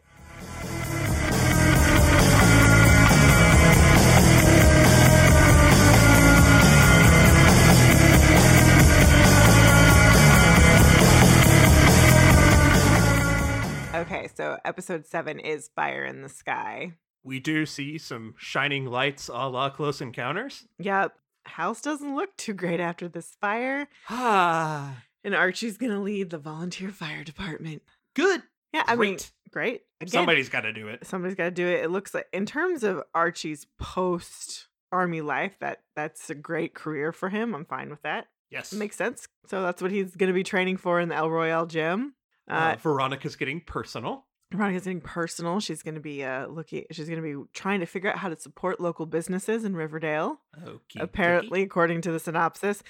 [13.96, 16.94] Okay, so episode seven is Fire in the Sky.
[17.24, 20.68] We do see some shining lights a la close encounters.
[20.80, 21.14] Yep.
[21.46, 23.88] House doesn't look too great after this fire.
[24.10, 24.98] Ah.
[25.24, 27.82] And Archie's going to lead the volunteer fire department.
[28.16, 28.44] Good.
[28.72, 29.32] Yeah, I mean, Great.
[29.50, 29.82] great.
[30.00, 31.04] Again, Somebody's got to do it.
[31.08, 31.84] somebody's got to do it.
[31.84, 37.12] It looks like in terms of Archie's post army life, that that's a great career
[37.12, 37.56] for him.
[37.56, 38.28] I'm fine with that.
[38.52, 38.72] Yes.
[38.72, 39.28] Makes sense.
[39.48, 42.14] So that's what he's going to be training for in the El Royale gym.
[42.50, 44.26] Uh, Uh, Veronica's getting personal.
[44.52, 45.60] Veronica's getting personal.
[45.60, 46.86] She's going to be uh looking.
[46.92, 50.40] She's going to be trying to figure out how to support local businesses in Riverdale.
[50.64, 51.00] Okay.
[51.00, 52.84] apparently, according to the synopsis.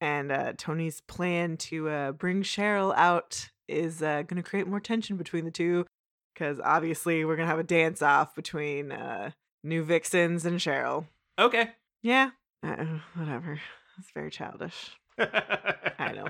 [0.00, 4.80] And uh, Tony's plan to uh, bring Cheryl out is uh, going to create more
[4.80, 5.86] tension between the two
[6.34, 9.30] because obviously we're going to have a dance off between uh,
[9.64, 11.06] New Vixens and Cheryl.
[11.38, 11.70] Okay.
[12.02, 12.30] Yeah,
[12.62, 12.84] uh,
[13.14, 13.58] whatever.
[13.98, 14.90] It's very childish.
[15.18, 16.28] I know.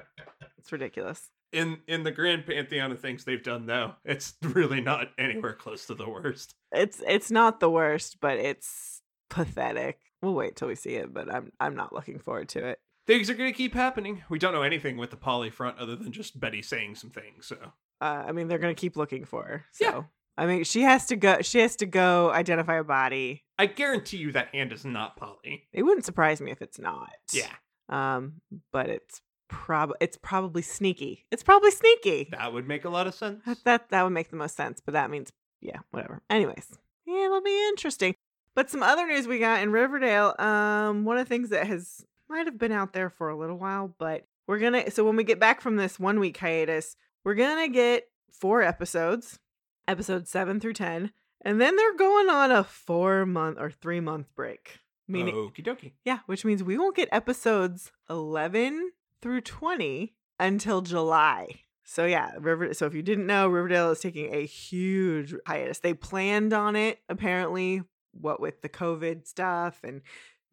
[0.59, 1.29] It's ridiculous.
[1.57, 5.87] In in the grand pantheon of things they've done, though, it's really not anywhere close
[5.87, 6.55] to the worst.
[6.73, 9.01] It's it's not the worst, but it's
[9.31, 9.99] pathetic.
[10.23, 12.79] We'll wait till we see it, but I'm I'm not looking forward to it.
[13.07, 14.23] Things are going to keep happening.
[14.29, 17.47] We don't know anything with the Polly front other than just Betty saying some things.
[17.47, 17.57] So
[18.01, 19.65] Uh, I mean, they're gonna keep looking for her.
[19.73, 20.03] So Yeah.
[20.39, 21.41] I mean, she has to go.
[21.41, 23.45] She has to go identify a body.
[23.59, 25.69] I guarantee you that hand is not Polly.
[25.73, 27.09] It wouldn't surprise me if it's not.
[27.33, 27.55] Yeah,
[27.89, 31.25] Um, but it's prob it's probably sneaky.
[31.31, 32.29] It's probably sneaky.
[32.33, 33.43] that would make a lot of sense.
[33.47, 34.81] That, that that would make the most sense.
[34.85, 36.23] But that means yeah, whatever.
[36.31, 38.15] Anyways, yeah, it'll be interesting.
[38.55, 40.35] But some other news we got in Riverdale.
[40.39, 43.59] Um, one of the things that has might have been out there for a little
[43.59, 44.91] while, but we're gonna.
[44.91, 49.39] So when we get back from this one week hiatus, we're gonna get four episodes,
[49.87, 51.13] episodes seven through ten,
[51.43, 54.79] and then they're going on a four month or three month break.
[55.09, 55.93] Meaning, Okie dokie.
[56.05, 58.91] yeah, which means we won't get episodes 11
[59.27, 61.49] through 20 until July.
[61.83, 65.81] So yeah, River so if you didn't know, Riverdale is taking a huge hiatus.
[65.81, 67.83] They planned on it apparently,
[68.13, 70.03] what with the COVID stuff and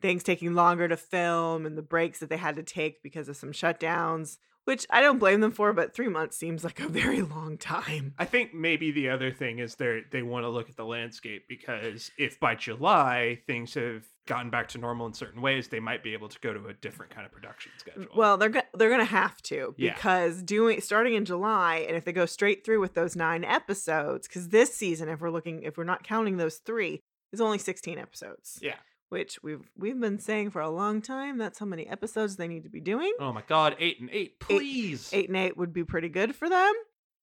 [0.01, 3.37] things taking longer to film and the breaks that they had to take because of
[3.37, 7.21] some shutdowns, which I don't blame them for, but 3 months seems like a very
[7.21, 8.13] long time.
[8.17, 11.45] I think maybe the other thing is they they want to look at the landscape
[11.47, 16.01] because if by July things have gotten back to normal in certain ways, they might
[16.01, 18.05] be able to go to a different kind of production schedule.
[18.15, 19.93] Well, they're go- they're gonna have to Yeah.
[19.95, 24.27] because doing starting in July, and if they go straight through with those nine episodes,
[24.27, 27.01] because this season, if we're looking, if we're not counting those three,
[27.33, 28.59] is only sixteen episodes.
[28.61, 28.75] Yeah.
[29.13, 31.37] Which we've we've been saying for a long time.
[31.37, 33.13] That's how many episodes they need to be doing.
[33.19, 35.09] oh my god, eight and eight, please.
[35.13, 36.73] Eight and eight would be pretty good for them.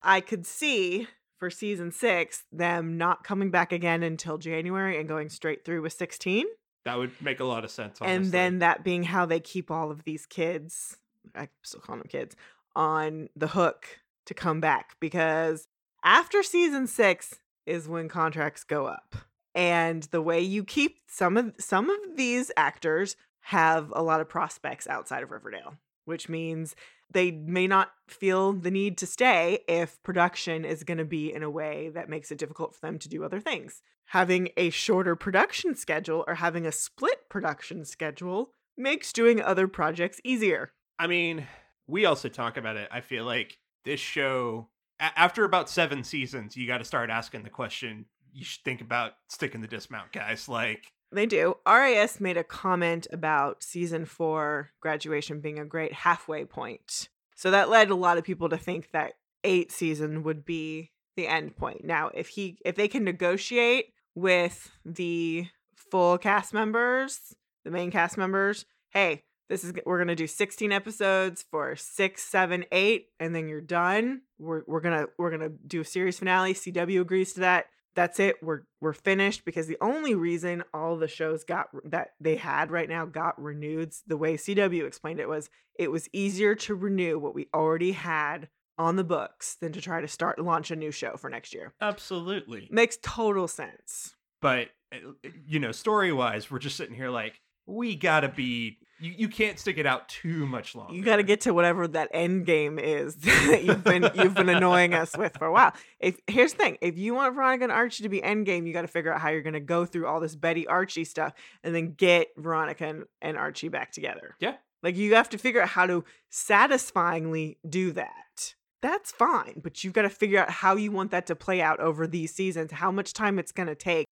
[0.02, 1.08] I could see
[1.38, 5.92] for season six them not coming back again until January and going straight through with
[5.92, 6.46] sixteen.
[6.86, 7.98] That would make a lot of sense.
[8.00, 8.16] Honestly.
[8.16, 10.96] and then that being how they keep all of these kids
[11.34, 12.34] i still call them kids
[12.74, 13.84] on the hook
[14.24, 15.66] to come back because
[16.02, 17.34] after season six
[17.66, 19.14] is when contracts go up
[19.54, 24.28] and the way you keep some of some of these actors have a lot of
[24.28, 25.74] prospects outside of riverdale
[26.04, 26.74] which means
[27.12, 31.42] they may not feel the need to stay if production is going to be in
[31.42, 33.82] a way that makes it difficult for them to do other things.
[34.06, 40.20] Having a shorter production schedule or having a split production schedule makes doing other projects
[40.24, 40.72] easier.
[40.98, 41.46] I mean,
[41.86, 42.88] we also talk about it.
[42.90, 44.68] I feel like this show,
[44.98, 48.06] a- after about seven seasons, you got to start asking the question.
[48.32, 50.48] You should think about sticking the dismount, guys.
[50.48, 51.56] Like, They do.
[51.66, 57.08] RAS made a comment about season four graduation being a great halfway point.
[57.34, 61.26] So that led a lot of people to think that eight season would be the
[61.26, 61.84] end point.
[61.84, 67.34] Now, if he if they can negotiate with the full cast members,
[67.64, 72.64] the main cast members, hey, this is we're gonna do 16 episodes for six, seven,
[72.70, 74.22] eight, and then you're done.
[74.38, 76.54] We're we're gonna we're gonna do a series finale.
[76.54, 81.08] CW agrees to that that's it we're we're finished because the only reason all the
[81.08, 85.50] shows got that they had right now got renewed the way CW explained it was
[85.78, 88.48] it was easier to renew what we already had
[88.78, 91.74] on the books than to try to start launch a new show for next year
[91.80, 92.68] absolutely.
[92.70, 95.12] makes total sense But, uh,
[95.46, 97.40] you know, story wise, we're just sitting here like,
[97.70, 100.94] we got to be, you, you can't stick it out too much longer.
[100.94, 104.48] you got to get to whatever that end game is that you've been you've been
[104.48, 105.72] annoying us with for a while.
[105.98, 108.72] If here's the thing, if you want Veronica and Archie to be end game, you
[108.72, 111.32] got to figure out how you're going to go through all this Betty Archie stuff
[111.62, 114.36] and then get Veronica and, and Archie back together.
[114.40, 114.56] Yeah.
[114.82, 118.54] Like you have to figure out how to satisfyingly do that.
[118.82, 121.80] That's fine, but you've got to figure out how you want that to play out
[121.80, 124.06] over these seasons, how much time it's going to take,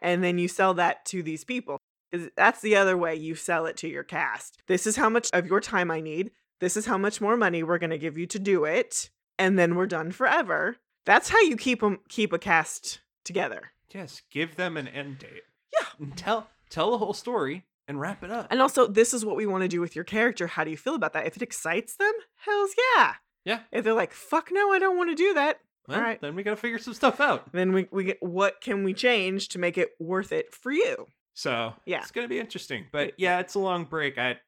[0.00, 1.78] and then you sell that to these people.
[2.12, 4.60] 'Cause That's the other way you sell it to your cast.
[4.66, 6.30] This is how much of your time I need.
[6.60, 9.58] This is how much more money we're going to give you to do it, and
[9.58, 10.76] then we're done forever.
[11.06, 13.72] That's how you keep them keep a cast together.
[13.92, 15.42] Yes, give them an end date.
[15.72, 15.86] Yeah.
[15.98, 18.46] And tell tell the whole story and wrap it up.
[18.50, 20.46] And also, this is what we want to do with your character.
[20.46, 21.26] How do you feel about that?
[21.26, 23.14] If it excites them, hell's yeah.
[23.44, 23.60] Yeah.
[23.72, 25.58] If they're like, fuck no, I don't want to do that,
[25.88, 26.20] Well, all right.
[26.20, 27.50] Then we got to figure some stuff out.
[27.52, 31.08] then we, we get what can we change to make it worth it for you?
[31.34, 31.98] So Yeah.
[32.00, 32.86] it's gonna be interesting.
[32.92, 34.18] But yeah, it's a long break.
[34.18, 34.38] I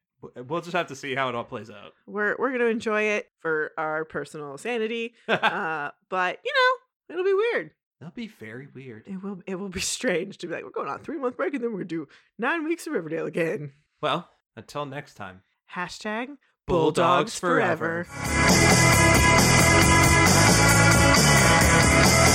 [0.47, 1.93] we'll just have to see how it all plays out.
[2.07, 5.13] We're we're gonna enjoy it for our personal sanity.
[5.27, 7.71] uh, but you know, it'll be weird.
[7.99, 9.03] That'll be very weird.
[9.07, 11.53] It will it will be strange to be like, we're going on three month break
[11.53, 12.07] and then we're gonna do
[12.37, 13.71] nine weeks of Riverdale again.
[14.01, 15.41] Well, until next time.
[15.73, 16.37] Hashtag
[16.67, 18.05] Bulldogs forever.
[21.27, 22.34] Thanks